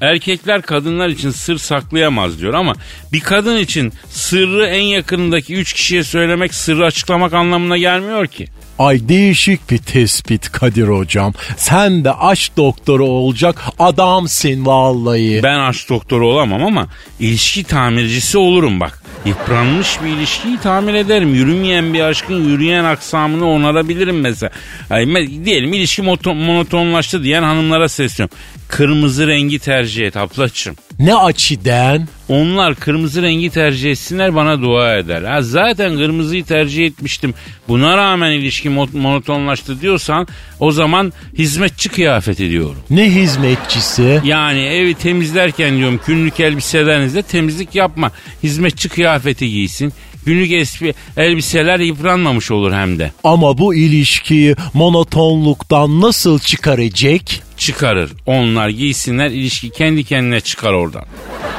Erkekler 0.00 0.62
kadınlar 0.62 1.08
için 1.08 1.30
sır 1.30 1.58
saklayamaz 1.58 2.40
diyor 2.40 2.54
ama 2.54 2.74
bir 3.12 3.20
kadın 3.20 3.56
için 3.56 3.92
sırrı 4.08 4.66
en 4.66 4.82
yakınındaki 4.82 5.54
üç 5.54 5.72
kişiye 5.72 6.04
söylemek 6.04 6.54
sırrı 6.54 6.84
açıklamak 6.86 7.34
anlamına 7.34 7.78
gelmiyor 7.78 8.26
ki. 8.26 8.46
Ay 8.78 9.08
değişik 9.08 9.70
bir 9.70 9.78
tespit 9.78 10.52
Kadir 10.52 10.88
hocam. 10.88 11.32
Sen 11.56 12.04
de 12.04 12.12
aşk 12.12 12.56
doktoru 12.56 13.04
olacak 13.04 13.62
adamsın 13.78 14.66
vallahi. 14.66 15.40
Ben 15.42 15.58
aşk 15.58 15.88
doktoru 15.88 16.28
olamam 16.28 16.64
ama 16.64 16.86
ilişki 17.20 17.64
tamircisi 17.64 18.38
olurum 18.38 18.80
bak. 18.80 18.97
Yıpranmış 19.24 20.02
bir 20.04 20.08
ilişkiyi 20.08 20.58
tamir 20.58 20.94
ederim. 20.94 21.34
Yürümeyen 21.34 21.94
bir 21.94 22.00
aşkın 22.00 22.48
yürüyen 22.48 22.84
aksamını 22.84 23.50
onarabilirim 23.50 24.20
mesela. 24.20 24.52
Me- 24.90 25.44
diyelim 25.44 25.72
ilişki 25.72 26.02
monotonlaştı 26.02 27.22
diyen 27.22 27.42
hanımlara 27.42 27.88
sesleniyorum. 27.88 28.38
Kırmızı 28.68 29.26
rengi 29.26 29.58
tercih 29.58 30.06
et 30.06 30.16
ablacığım. 30.16 30.76
Ne 30.98 31.14
açıdan? 31.14 32.08
Onlar 32.28 32.74
kırmızı 32.74 33.22
rengi 33.22 33.50
tercih 33.50 33.90
etsinler 33.90 34.34
bana 34.34 34.62
dua 34.62 34.96
eder. 34.98 35.22
Ha, 35.22 35.42
zaten 35.42 35.96
kırmızıyı 35.96 36.44
tercih 36.44 36.86
etmiştim. 36.86 37.34
Buna 37.68 37.96
rağmen 37.96 38.30
ilişki 38.32 38.68
mo- 38.68 38.98
monotonlaştı 38.98 39.80
diyorsan 39.80 40.26
o 40.60 40.72
zaman 40.72 41.12
hizmetçi 41.38 41.88
kıyafeti 41.88 42.50
diyorum. 42.50 42.78
Ne 42.90 43.14
hizmetçisi? 43.14 44.20
Yani 44.24 44.60
evi 44.60 44.94
temizlerken 44.94 45.76
diyorum 45.76 46.00
günlük 46.06 46.40
elbiselerinizde 46.40 47.22
temizlik 47.22 47.74
yapma. 47.74 48.12
Hizmetçi 48.42 48.88
kıyafeti 48.88 49.50
giysin. 49.50 49.92
Günlük 50.26 50.52
espi, 50.52 50.94
elbiseler 51.16 51.80
yıpranmamış 51.80 52.50
olur 52.50 52.72
hem 52.72 52.98
de. 52.98 53.12
Ama 53.24 53.58
bu 53.58 53.74
ilişkiyi 53.74 54.56
monotonluktan 54.74 56.00
nasıl 56.00 56.38
çıkaracak? 56.38 57.22
Çıkarır. 57.58 58.12
Onlar 58.26 58.68
giysinler 58.68 59.30
ilişki 59.30 59.70
kendi 59.70 60.04
kendine 60.04 60.40
çıkar 60.40 60.72
oradan. 60.72 61.04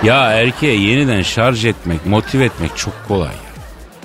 Ya 0.04 0.32
erkeğe 0.32 0.80
yeniden 0.80 1.22
şarj 1.22 1.66
etmek, 1.66 2.06
motive 2.06 2.46
etmek 2.46 2.78
çok 2.78 2.94
kolay 3.08 3.28
ya. 3.28 3.50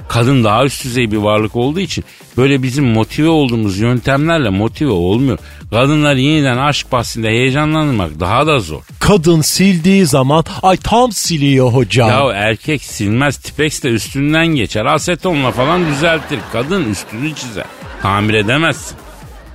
Kadın 0.08 0.44
daha 0.44 0.64
üst 0.64 0.84
düzey 0.84 1.10
bir 1.10 1.16
varlık 1.16 1.56
olduğu 1.56 1.80
için 1.80 2.04
böyle 2.36 2.62
bizim 2.62 2.84
motive 2.84 3.28
olduğumuz 3.28 3.78
yöntemlerle 3.78 4.48
motive 4.48 4.90
olmuyor. 4.90 5.38
Kadınlar 5.70 6.14
yeniden 6.14 6.58
aşk 6.58 6.92
bahsinde 6.92 7.28
heyecanlandırmak 7.28 8.20
daha 8.20 8.46
da 8.46 8.60
zor. 8.60 8.82
Kadın 9.00 9.40
sildiği 9.40 10.06
zaman 10.06 10.44
ay 10.62 10.76
tam 10.76 11.12
siliyor 11.12 11.72
hocam. 11.72 12.08
Ya 12.08 12.32
erkek 12.32 12.82
silmez 12.82 13.36
tipex 13.36 13.82
de 13.82 13.88
üstünden 13.88 14.46
geçer. 14.46 14.84
Asetonla 14.84 15.50
falan 15.50 15.86
düzeltir. 15.86 16.38
Kadın 16.52 16.90
üstünü 16.90 17.34
çizer. 17.34 17.64
Tamir 18.02 18.34
edemezsin. 18.34 18.96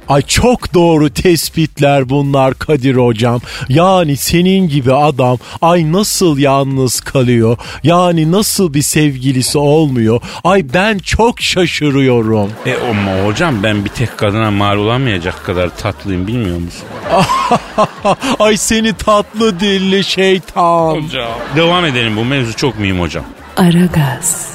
Ay 0.10 0.22
çok 0.22 0.74
doğru 0.74 1.10
tespitler 1.10 2.10
bunlar 2.10 2.54
Kadir 2.54 2.96
hocam. 2.96 3.42
Yani 3.70 4.18
senin 4.18 4.68
gibi 4.68 4.94
adam 4.94 5.38
ay 5.62 5.92
nasıl 5.92 6.38
yalnız 6.38 7.00
kalıyor? 7.02 7.58
Yani 7.84 8.32
nasıl 8.32 8.74
bir 8.74 8.82
sevgilisi 8.82 9.58
olmuyor? 9.58 10.22
Ay 10.44 10.66
ben 10.74 10.98
çok 10.98 11.42
şaşırıyorum. 11.42 12.52
E 12.66 12.76
ama 12.90 13.28
hocam 13.28 13.64
ben 13.64 13.86
bir 13.86 13.90
tek 13.90 14.18
kadına 14.18 14.52
mal 14.52 14.78
olamayacak 14.78 15.46
kadar 15.46 15.78
tatlıyım 15.78 16.28
bilmiyor 16.28 16.58
musun? 16.58 16.88
ay 18.40 18.58
seni 18.58 18.94
tatlı 18.94 19.60
dilli 19.60 20.04
şeytan. 20.04 21.02
Hocam. 21.02 21.32
Devam 21.56 21.86
edelim 21.86 22.16
bu 22.18 22.26
mevzu 22.26 22.56
çok 22.56 22.80
mühim 22.80 23.00
hocam. 23.00 23.26
Aragaz. 23.58 24.54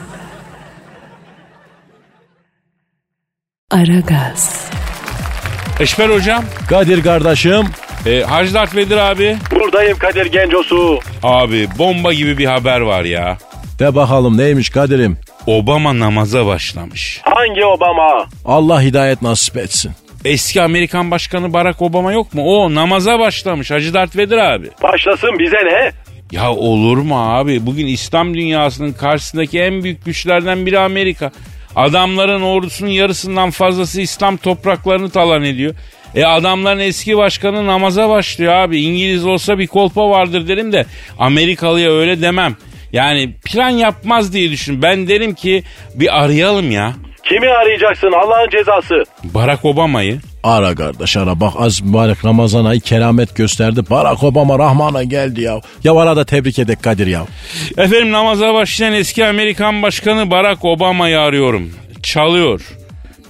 Aragaz. 3.70 4.70
Eşber 5.80 6.08
hocam. 6.08 6.44
Kadir 6.68 7.02
kardeşim. 7.02 7.66
E, 8.06 8.20
Hacı 8.20 8.54
Dert 8.54 8.76
Vedir 8.76 8.96
abi. 8.96 9.36
Buradayım 9.50 9.98
Kadir 9.98 10.26
Gencosu. 10.26 10.98
Abi 11.22 11.68
bomba 11.78 12.12
gibi 12.12 12.38
bir 12.38 12.44
haber 12.46 12.80
var 12.80 13.04
ya. 13.04 13.38
De 13.78 13.94
bakalım 13.94 14.36
neymiş 14.38 14.70
Kadir'im? 14.70 15.18
Obama 15.46 15.98
namaza 15.98 16.46
başlamış. 16.46 17.20
Hangi 17.24 17.64
Obama? 17.64 18.26
Allah 18.44 18.82
hidayet 18.82 19.22
nasip 19.22 19.56
etsin. 19.56 19.92
Eski 20.24 20.62
Amerikan 20.62 21.10
Başkanı 21.10 21.52
Barack 21.52 21.82
Obama 21.82 22.12
yok 22.12 22.34
mu? 22.34 22.42
O 22.44 22.74
namaza 22.74 23.18
başlamış 23.18 23.70
Hacı 23.70 23.94
Dert 23.94 24.16
Vedir 24.16 24.36
abi. 24.38 24.66
Başlasın 24.82 25.38
bize 25.38 25.56
ne? 25.56 25.92
Ya 26.32 26.52
olur 26.52 26.96
mu 26.98 27.34
abi? 27.34 27.66
Bugün 27.66 27.86
İslam 27.86 28.34
dünyasının 28.34 28.92
karşısındaki 28.92 29.60
en 29.60 29.82
büyük 29.84 30.04
güçlerden 30.04 30.66
biri 30.66 30.78
Amerika. 30.78 31.30
Adamların 31.76 32.42
ordusunun 32.42 32.90
yarısından 32.90 33.50
fazlası 33.50 34.00
İslam 34.00 34.36
topraklarını 34.36 35.10
talan 35.10 35.42
ediyor. 35.42 35.74
E 36.14 36.24
adamların 36.24 36.80
eski 36.80 37.16
başkanı 37.16 37.66
namaza 37.66 38.08
başlıyor 38.08 38.52
abi. 38.52 38.80
İngiliz 38.82 39.26
olsa 39.26 39.58
bir 39.58 39.66
kolpa 39.66 40.10
vardır 40.10 40.48
derim 40.48 40.72
de 40.72 40.86
Amerikalıya 41.18 41.92
öyle 41.92 42.22
demem. 42.22 42.56
Yani 42.92 43.34
plan 43.44 43.70
yapmaz 43.70 44.32
diye 44.32 44.50
düşün. 44.50 44.82
Ben 44.82 45.08
derim 45.08 45.34
ki 45.34 45.62
bir 45.94 46.22
arayalım 46.22 46.70
ya. 46.70 46.92
Kimi 47.28 47.48
arayacaksın 47.48 48.12
Allah'ın 48.12 48.48
cezası? 48.50 48.94
Barack 49.24 49.64
Obama'yı. 49.64 50.18
Ara 50.44 50.74
kardeş 50.74 51.16
ara 51.16 51.40
bak 51.40 51.52
az 51.58 51.80
mübarek 51.80 52.24
Ramazan 52.24 52.64
ayı 52.64 52.80
keramet 52.80 53.36
gösterdi. 53.36 53.80
Barack 53.90 54.22
Obama 54.22 54.58
Rahman'a 54.58 55.02
geldi 55.02 55.40
ya. 55.40 55.60
Ya 55.84 55.94
arada 55.94 56.24
tebrik 56.24 56.58
edek 56.58 56.82
Kadir 56.82 57.06
ya. 57.06 57.26
Efendim 57.78 58.12
namaza 58.12 58.54
başlayan 58.54 58.92
eski 58.92 59.26
Amerikan 59.26 59.82
Başkanı 59.82 60.30
Barack 60.30 60.64
Obama'yı 60.64 61.20
arıyorum. 61.20 61.70
Çalıyor. 62.02 62.60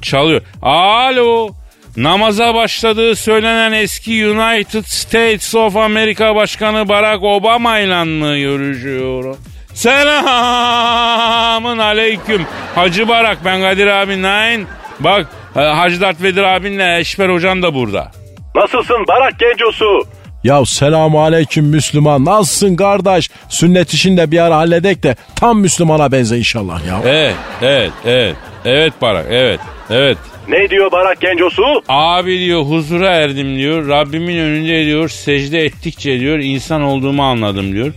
Çalıyor. 0.03 0.43
Alo. 0.63 1.49
Namaza 1.97 2.55
başladığı 2.55 3.17
söylenen 3.17 3.73
eski 3.73 4.27
United 4.27 4.85
States 4.85 5.55
of 5.55 5.77
America 5.77 6.35
Başkanı 6.35 6.89
Barack 6.89 7.23
Obama 7.23 7.79
ile 7.79 8.05
mı 8.05 8.39
görüşüyorum? 8.39 9.37
Selamın 9.75 11.79
aleyküm. 11.79 12.47
Hacı 12.75 13.09
Barak 13.09 13.39
ben 13.45 13.61
Kadir 13.61 13.87
abi 13.87 14.17
Nine. 14.17 14.65
Bak 15.01 15.27
Hacı 15.55 16.01
Dert 16.01 16.23
Vedir 16.23 16.43
abinle 16.43 16.99
Eşber 16.99 17.29
Hocan 17.29 17.63
da 17.63 17.75
burada. 17.75 18.11
Nasılsın 18.55 19.05
Barak 19.09 19.39
Gencosu? 19.39 20.03
Ya 20.45 20.65
selamu 20.65 21.23
aleyküm 21.23 21.67
Müslüman. 21.67 22.25
Nasılsın 22.25 22.77
kardeş? 22.77 23.31
Sünnet 23.49 23.95
işini 23.95 24.17
de 24.17 24.31
bir 24.31 24.39
ara 24.39 24.57
halledek 24.57 25.03
de 25.03 25.17
tam 25.37 25.61
Müslümana 25.61 26.13
benze 26.13 26.39
inşallah 26.39 26.87
ya. 26.87 27.01
Evet, 27.05 27.35
evet, 27.63 27.91
evet. 28.05 28.37
Evet 28.65 28.93
Barak, 29.03 29.27
evet, 29.31 29.61
evet. 29.91 30.19
Ne 30.49 30.71
diyor 30.71 30.93
Barak 30.93 31.21
Gencosu? 31.21 31.63
Abi 31.89 32.39
diyor 32.39 32.63
huzura 32.63 33.11
erdim 33.11 33.57
diyor. 33.57 33.89
Rabbimin 33.89 34.39
önünde 34.39 34.85
diyor 34.85 35.09
secde 35.09 35.61
ettikçe 35.61 36.21
diyor 36.21 36.39
insan 36.39 36.83
olduğumu 36.83 37.23
anladım 37.23 37.73
diyor. 37.73 37.93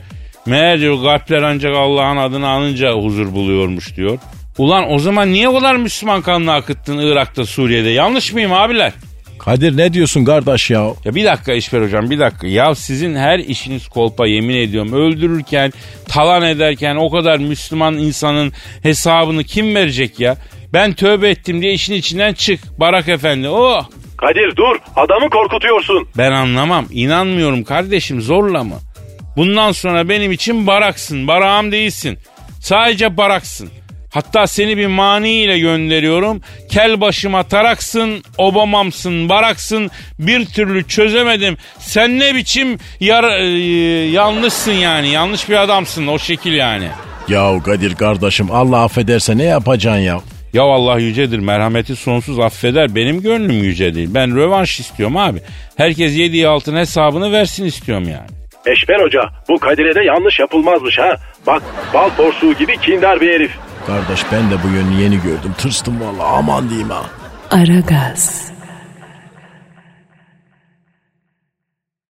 Meğer 0.46 0.80
diyor 0.80 1.04
kalpler 1.04 1.42
ancak 1.42 1.76
Allah'ın 1.76 2.18
adını 2.18 2.48
anınca 2.50 2.94
huzur 2.94 3.34
buluyormuş 3.34 3.96
diyor. 3.96 4.18
Ulan 4.58 4.92
o 4.94 5.00
zaman 5.00 5.34
niye 5.34 5.50
o 5.50 5.54
kadar 5.60 5.76
Müslüman 5.76 6.22
kanını 6.22 6.54
akıttın 6.54 6.98
Irak'ta 6.98 7.46
Suriye'de? 7.46 7.90
Yanlış 7.90 8.34
mıyım 8.34 8.54
abiler? 8.54 8.94
Kadir 9.40 9.78
ne 9.78 9.94
diyorsun 9.94 10.26
kardeş 10.26 10.70
ya? 10.70 10.88
Ya 11.06 11.16
bir 11.16 11.26
dakika 11.26 11.54
İşber 11.54 11.82
hocam 11.82 12.10
bir 12.10 12.20
dakika. 12.20 12.48
Ya 12.48 12.76
sizin 12.76 13.16
her 13.16 13.40
işiniz 13.40 13.88
kolpa 13.88 14.28
yemin 14.28 14.56
ediyorum. 14.56 14.94
Öldürürken, 14.94 15.74
talan 16.08 16.44
ederken 16.44 16.96
o 16.96 17.10
kadar 17.10 17.38
Müslüman 17.38 17.98
insanın 17.98 18.54
hesabını 18.84 19.44
kim 19.44 19.76
verecek 19.76 20.20
ya? 20.20 20.38
Ben 20.74 20.94
tövbe 20.94 21.30
ettim 21.30 21.62
diye 21.62 21.74
işin 21.74 21.94
içinden 21.94 22.34
çık. 22.34 22.60
Barak 22.80 23.08
efendi. 23.08 23.50
Oh! 23.50 23.90
Kadir 24.18 24.56
dur 24.56 24.76
adamı 24.96 25.30
korkutuyorsun. 25.30 26.08
Ben 26.18 26.32
anlamam. 26.32 26.86
İnanmıyorum 26.92 27.64
kardeşim 27.64 28.22
zorla 28.22 28.64
mı? 28.64 28.76
Bundan 29.38 29.72
sonra 29.72 30.10
benim 30.10 30.32
için 30.32 30.68
baraksın. 30.68 31.28
Barağım 31.28 31.72
değilsin. 31.72 32.18
Sadece 32.62 33.18
baraksın. 33.18 33.70
Hatta 34.18 34.48
seni 34.48 34.78
bir 34.78 34.88
mani 34.88 35.30
ile 35.30 35.60
gönderiyorum. 35.60 36.42
Kel 36.70 37.02
başıma 37.02 37.44
taraksın, 37.44 38.24
obamamsın, 38.38 39.30
baraksın. 39.30 39.92
Bir 40.20 40.46
türlü 40.46 40.88
çözemedim. 40.88 41.58
Sen 41.80 42.20
ne 42.20 42.36
biçim 42.36 42.78
yar, 43.00 43.24
e, 43.40 43.46
yanlışsın 44.10 44.72
yani. 44.72 45.10
Yanlış 45.10 45.50
bir 45.50 45.64
adamsın 45.64 46.08
o 46.08 46.20
şekil 46.20 46.54
yani. 46.54 46.88
Ya 47.28 47.64
Kadir 47.66 47.96
kardeşim 47.96 48.52
Allah 48.52 48.84
affederse 48.84 49.38
ne 49.38 49.44
yapacaksın 49.44 50.02
ya? 50.02 50.20
Ya 50.54 50.64
Allah 50.64 51.00
yücedir 51.00 51.40
merhameti 51.40 51.96
sonsuz 51.96 52.40
affeder 52.40 52.96
benim 52.96 53.22
gönlüm 53.22 53.64
yüce 53.64 53.96
değil. 53.96 54.10
Ben 54.12 54.36
rövanş 54.36 54.80
istiyorum 54.80 55.18
abi. 55.18 55.40
Herkes 55.78 56.18
yediği 56.18 56.48
altın 56.48 56.76
hesabını 56.76 57.32
versin 57.32 57.66
istiyorum 57.66 58.10
yani. 58.10 58.28
Eşber 58.66 59.00
Hoca 59.00 59.22
bu 59.50 59.60
Kadir'e 59.60 59.96
de 59.96 60.04
yanlış 60.04 60.40
yapılmazmış 60.40 61.00
ha. 61.00 61.16
Bak 61.48 61.64
bal 61.94 62.10
porsuğu 62.10 62.54
gibi 62.54 62.78
kindar 62.78 63.22
bir 63.22 63.34
herif. 63.34 63.52
Kardeş 63.88 64.22
ben 64.32 64.52
de 64.52 64.56
bu 64.64 64.68
yönünü 64.68 65.02
yeni 65.02 65.16
gördüm. 65.16 65.56
Tırstım 65.58 66.02
valla 66.02 66.24
aman 66.24 66.70
diyeyim 66.70 66.90
ha. 66.90 67.04
Aragaz. 67.52 68.52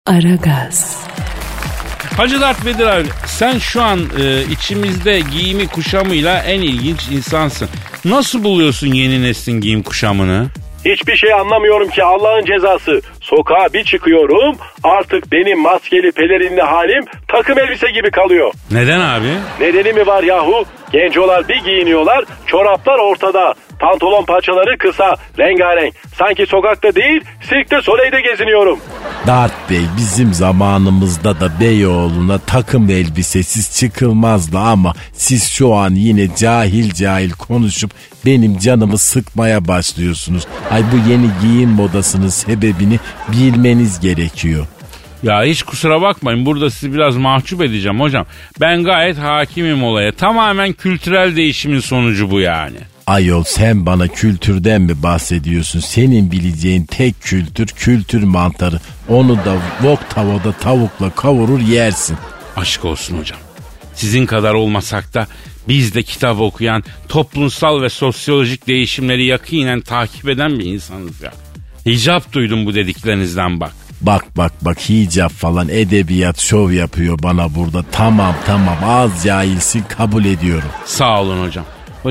Aragaz. 0.05 1.05
Hacı 2.17 2.41
Dert 2.41 2.65
Vedir 2.65 2.85
abi 2.87 3.07
sen 3.25 3.57
şu 3.59 3.81
an 3.81 3.99
e, 3.99 4.43
içimizde 4.51 5.19
giyimi 5.19 5.67
kuşamıyla 5.67 6.39
en 6.43 6.61
ilginç 6.61 7.07
insansın. 7.11 7.69
Nasıl 8.05 8.43
buluyorsun 8.43 8.87
yeni 8.87 9.23
neslin 9.23 9.61
giyim 9.61 9.83
kuşamını? 9.83 10.47
Hiçbir 10.85 11.15
şey 11.15 11.33
anlamıyorum 11.33 11.89
ki 11.89 12.03
Allah'ın 12.03 12.45
cezası. 12.45 13.01
Sokağa 13.21 13.67
bir 13.73 13.83
çıkıyorum 13.83 14.57
artık 14.83 15.31
benim 15.31 15.61
maskeli 15.61 16.11
pelerinli 16.11 16.61
halim 16.61 17.05
takım 17.27 17.59
elbise 17.59 17.91
gibi 17.91 18.11
kalıyor. 18.11 18.53
Neden 18.71 18.99
abi? 18.99 19.27
Nedeni 19.59 19.93
mi 19.93 20.07
var 20.07 20.23
yahu? 20.23 20.65
Gencolar 20.95 21.47
bir 21.47 21.63
giyiniyorlar 21.63 22.25
çoraplar 22.47 22.99
ortada. 22.99 23.53
Pantolon 23.79 24.25
parçaları 24.25 24.77
kısa, 24.77 25.15
rengarenk. 25.39 25.93
Sanki 26.17 26.45
sokakta 26.45 26.95
değil, 26.95 27.21
sirkte 27.49 27.81
soleyde 27.81 28.21
geziniyorum. 28.21 28.79
Dart 29.27 29.69
Bey 29.69 29.81
bizim 29.97 30.33
zamanımızda 30.33 31.39
da 31.39 31.59
Beyoğlu'na 31.59 32.37
takım 32.37 32.89
elbisesiz 32.89 33.79
çıkılmazdı 33.79 34.57
ama 34.57 34.93
siz 35.13 35.51
şu 35.51 35.73
an 35.73 35.91
yine 35.91 36.35
cahil 36.35 36.93
cahil 36.93 37.31
konuşup 37.31 37.91
benim 38.25 38.57
canımı 38.57 38.97
sıkmaya 38.97 39.67
başlıyorsunuz. 39.67 40.47
Ay 40.71 40.83
bu 40.91 41.09
yeni 41.09 41.27
giyim 41.41 41.69
modasının 41.69 42.29
sebebini 42.29 42.99
bilmeniz 43.31 43.99
gerekiyor. 43.99 44.67
Ya 45.25 45.43
hiç 45.43 45.63
kusura 45.63 46.01
bakmayın 46.01 46.45
burada 46.45 46.69
sizi 46.69 46.93
biraz 46.93 47.17
mahcup 47.17 47.61
edeceğim 47.61 47.99
hocam. 47.99 48.25
Ben 48.61 48.83
gayet 48.83 49.17
hakimim 49.17 49.83
olaya. 49.83 50.11
Tamamen 50.11 50.73
kültürel 50.73 51.35
değişimin 51.35 51.79
sonucu 51.79 52.31
bu 52.31 52.39
yani. 52.39 52.77
Ayol 53.07 53.43
sen 53.43 53.85
bana 53.85 54.07
kültürden 54.07 54.81
mi 54.81 55.03
bahsediyorsun? 55.03 55.79
Senin 55.79 56.31
bileceğin 56.31 56.85
tek 56.85 57.21
kültür 57.21 57.67
kültür 57.67 58.23
mantarı. 58.23 58.79
Onu 59.09 59.35
da 59.35 59.57
wok 59.81 60.09
tavada 60.09 60.51
tavukla 60.51 61.09
kavurur 61.09 61.59
yersin. 61.59 62.17
Aşk 62.55 62.85
olsun 62.85 63.17
hocam. 63.17 63.39
Sizin 63.93 64.25
kadar 64.25 64.53
olmasak 64.53 65.13
da 65.13 65.27
biz 65.67 65.95
de 65.95 66.03
kitap 66.03 66.39
okuyan, 66.39 66.83
toplumsal 67.09 67.81
ve 67.81 67.89
sosyolojik 67.89 68.67
değişimleri 68.67 69.25
yakinen 69.25 69.81
takip 69.81 70.29
eden 70.29 70.59
bir 70.59 70.65
insanız 70.65 71.21
ya. 71.21 71.33
Hicap 71.85 72.33
duydum 72.33 72.65
bu 72.65 72.75
dediklerinizden 72.75 73.59
bak. 73.59 73.84
Bak 74.05 74.37
bak 74.37 74.51
bak 74.61 74.89
hicap 74.89 75.31
falan 75.31 75.69
edebiyat 75.69 76.39
şov 76.39 76.71
yapıyor 76.71 77.19
bana 77.23 77.55
burada. 77.55 77.85
Tamam 77.91 78.35
tamam 78.45 78.77
az 78.83 79.23
cahilsin 79.23 79.83
kabul 79.97 80.25
ediyorum. 80.25 80.69
Sağ 80.85 81.21
olun 81.21 81.47
hocam. 81.47 81.65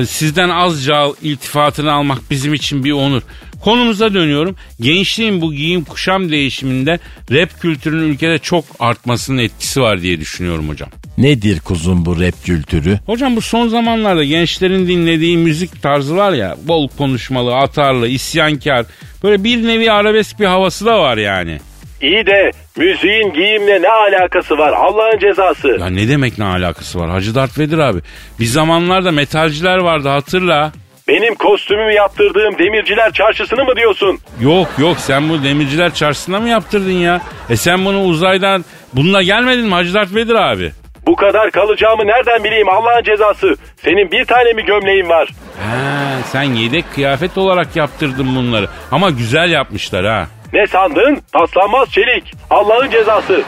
Sizden 0.07 0.49
azca 0.49 1.07
iltifatını 1.21 1.93
almak 1.93 2.19
bizim 2.31 2.53
için 2.53 2.83
bir 2.83 2.91
onur. 2.91 3.21
Konumuza 3.61 4.13
dönüyorum. 4.13 4.55
Gençliğin 4.79 5.41
bu 5.41 5.53
giyim 5.53 5.83
kuşam 5.83 6.31
değişiminde 6.31 6.99
rap 7.31 7.61
kültürünün 7.61 8.09
ülkede 8.09 8.39
çok 8.39 8.65
artmasının 8.79 9.37
etkisi 9.37 9.81
var 9.81 10.01
diye 10.01 10.19
düşünüyorum 10.19 10.69
hocam. 10.69 10.89
Nedir 11.17 11.59
kuzum 11.59 12.05
bu 12.05 12.19
rap 12.21 12.43
kültürü? 12.43 12.99
Hocam 13.05 13.35
bu 13.35 13.41
son 13.41 13.67
zamanlarda 13.67 14.23
gençlerin 14.23 14.87
dinlediği 14.87 15.37
müzik 15.37 15.81
tarzı 15.81 16.15
var 16.15 16.33
ya 16.33 16.57
bol 16.67 16.87
konuşmalı, 16.87 17.55
atarlı, 17.55 18.07
isyankar. 18.07 18.85
Böyle 19.23 19.43
bir 19.43 19.67
nevi 19.67 19.91
arabesk 19.91 20.39
bir 20.39 20.45
havası 20.45 20.85
da 20.85 20.99
var 20.99 21.17
yani. 21.17 21.59
İyi 22.01 22.25
de 22.25 22.51
müziğin 22.77 23.33
giyimle 23.33 23.81
ne 23.81 23.89
alakası 23.89 24.57
var 24.57 24.73
Allah'ın 24.73 25.19
cezası. 25.19 25.67
Ya 25.67 25.87
ne 25.87 26.07
demek 26.09 26.37
ne 26.37 26.45
alakası 26.45 26.99
var 26.99 27.09
Hacı 27.09 27.35
Dert 27.35 27.59
Vedir 27.59 27.77
abi. 27.77 27.99
Bir 28.39 28.45
zamanlarda 28.45 29.11
metalciler 29.11 29.77
vardı 29.77 30.09
hatırla. 30.09 30.71
Benim 31.07 31.35
kostümümü 31.35 31.93
yaptırdığım 31.93 32.57
demirciler 32.59 33.11
çarşısını 33.11 33.63
mı 33.63 33.75
diyorsun? 33.75 34.19
Yok 34.41 34.67
yok 34.77 34.97
sen 34.99 35.29
bu 35.29 35.43
demirciler 35.43 35.93
çarşısında 35.93 36.39
mı 36.39 36.49
yaptırdın 36.49 36.91
ya? 36.91 37.21
E 37.49 37.55
sen 37.55 37.85
bunu 37.85 38.03
uzaydan 38.03 38.65
bununla 38.93 39.21
gelmedin 39.23 39.65
mi 39.65 39.73
Hacı 39.73 39.93
Dert 39.93 40.15
Vedir 40.15 40.35
abi? 40.35 40.71
Bu 41.07 41.15
kadar 41.15 41.51
kalacağımı 41.51 42.07
nereden 42.07 42.43
bileyim 42.43 42.69
Allah'ın 42.69 43.03
cezası. 43.03 43.55
Senin 43.83 44.11
bir 44.11 44.25
tane 44.25 44.53
mi 44.53 44.65
gömleğin 44.65 45.09
var? 45.09 45.29
Ha, 45.59 45.75
sen 46.31 46.43
yedek 46.43 46.85
kıyafet 46.95 47.37
olarak 47.37 47.75
yaptırdın 47.75 48.35
bunları. 48.35 48.67
Ama 48.91 49.09
güzel 49.09 49.51
yapmışlar 49.51 50.05
ha. 50.05 50.27
Ne 50.53 50.67
sandın? 50.67 51.21
Paslanmaz 51.33 51.91
çelik. 51.91 52.33
Allah'ın 52.49 52.89
cezası. 52.89 53.43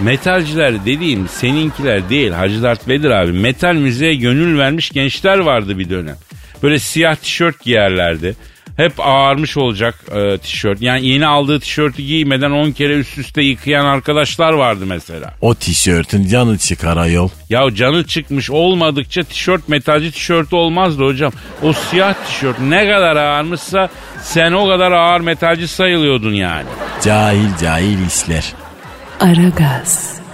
Metalciler 0.00 0.84
dediğim 0.84 1.28
seninkiler 1.28 2.08
değil 2.08 2.30
Hacı 2.30 2.62
Dert 2.62 2.88
Vedir 2.88 3.10
abi. 3.10 3.32
Metal 3.32 3.74
müziğe 3.74 4.14
gönül 4.14 4.58
vermiş 4.58 4.90
gençler 4.90 5.38
vardı 5.38 5.78
bir 5.78 5.90
dönem. 5.90 6.16
Böyle 6.62 6.78
siyah 6.78 7.16
tişört 7.16 7.60
giyerlerdi. 7.64 8.36
Hep 8.76 8.92
ağarmış 8.98 9.56
olacak 9.56 9.94
e, 10.14 10.38
tişört. 10.38 10.82
Yani 10.82 11.06
yeni 11.06 11.26
aldığı 11.26 11.60
tişörtü 11.60 12.02
giymeden 12.02 12.50
10 12.50 12.70
kere 12.70 12.92
üst 12.92 13.18
üste 13.18 13.42
yıkayan 13.42 13.84
arkadaşlar 13.84 14.52
vardı 14.52 14.84
mesela. 14.86 15.34
O 15.40 15.54
tişörtün 15.54 16.28
canı 16.28 16.58
çıkar 16.58 16.96
ayol. 16.96 17.28
Ya 17.50 17.74
canı 17.74 18.06
çıkmış 18.06 18.50
olmadıkça 18.50 19.22
tişört 19.22 19.68
metalci 19.68 20.10
tişörtü 20.12 20.56
olmazdı 20.56 21.04
hocam. 21.04 21.32
O 21.62 21.72
siyah 21.72 22.14
tişört 22.26 22.60
ne 22.60 22.88
kadar 22.88 23.16
ağırmışsa 23.16 23.88
sen 24.22 24.52
o 24.52 24.68
kadar 24.68 24.92
ağır 24.92 25.20
metalci 25.20 25.68
sayılıyordun 25.68 26.34
yani. 26.34 26.66
Cahil 27.04 27.56
cahil 27.62 28.06
işler. 28.06 28.52
Aragaz. 29.20 30.25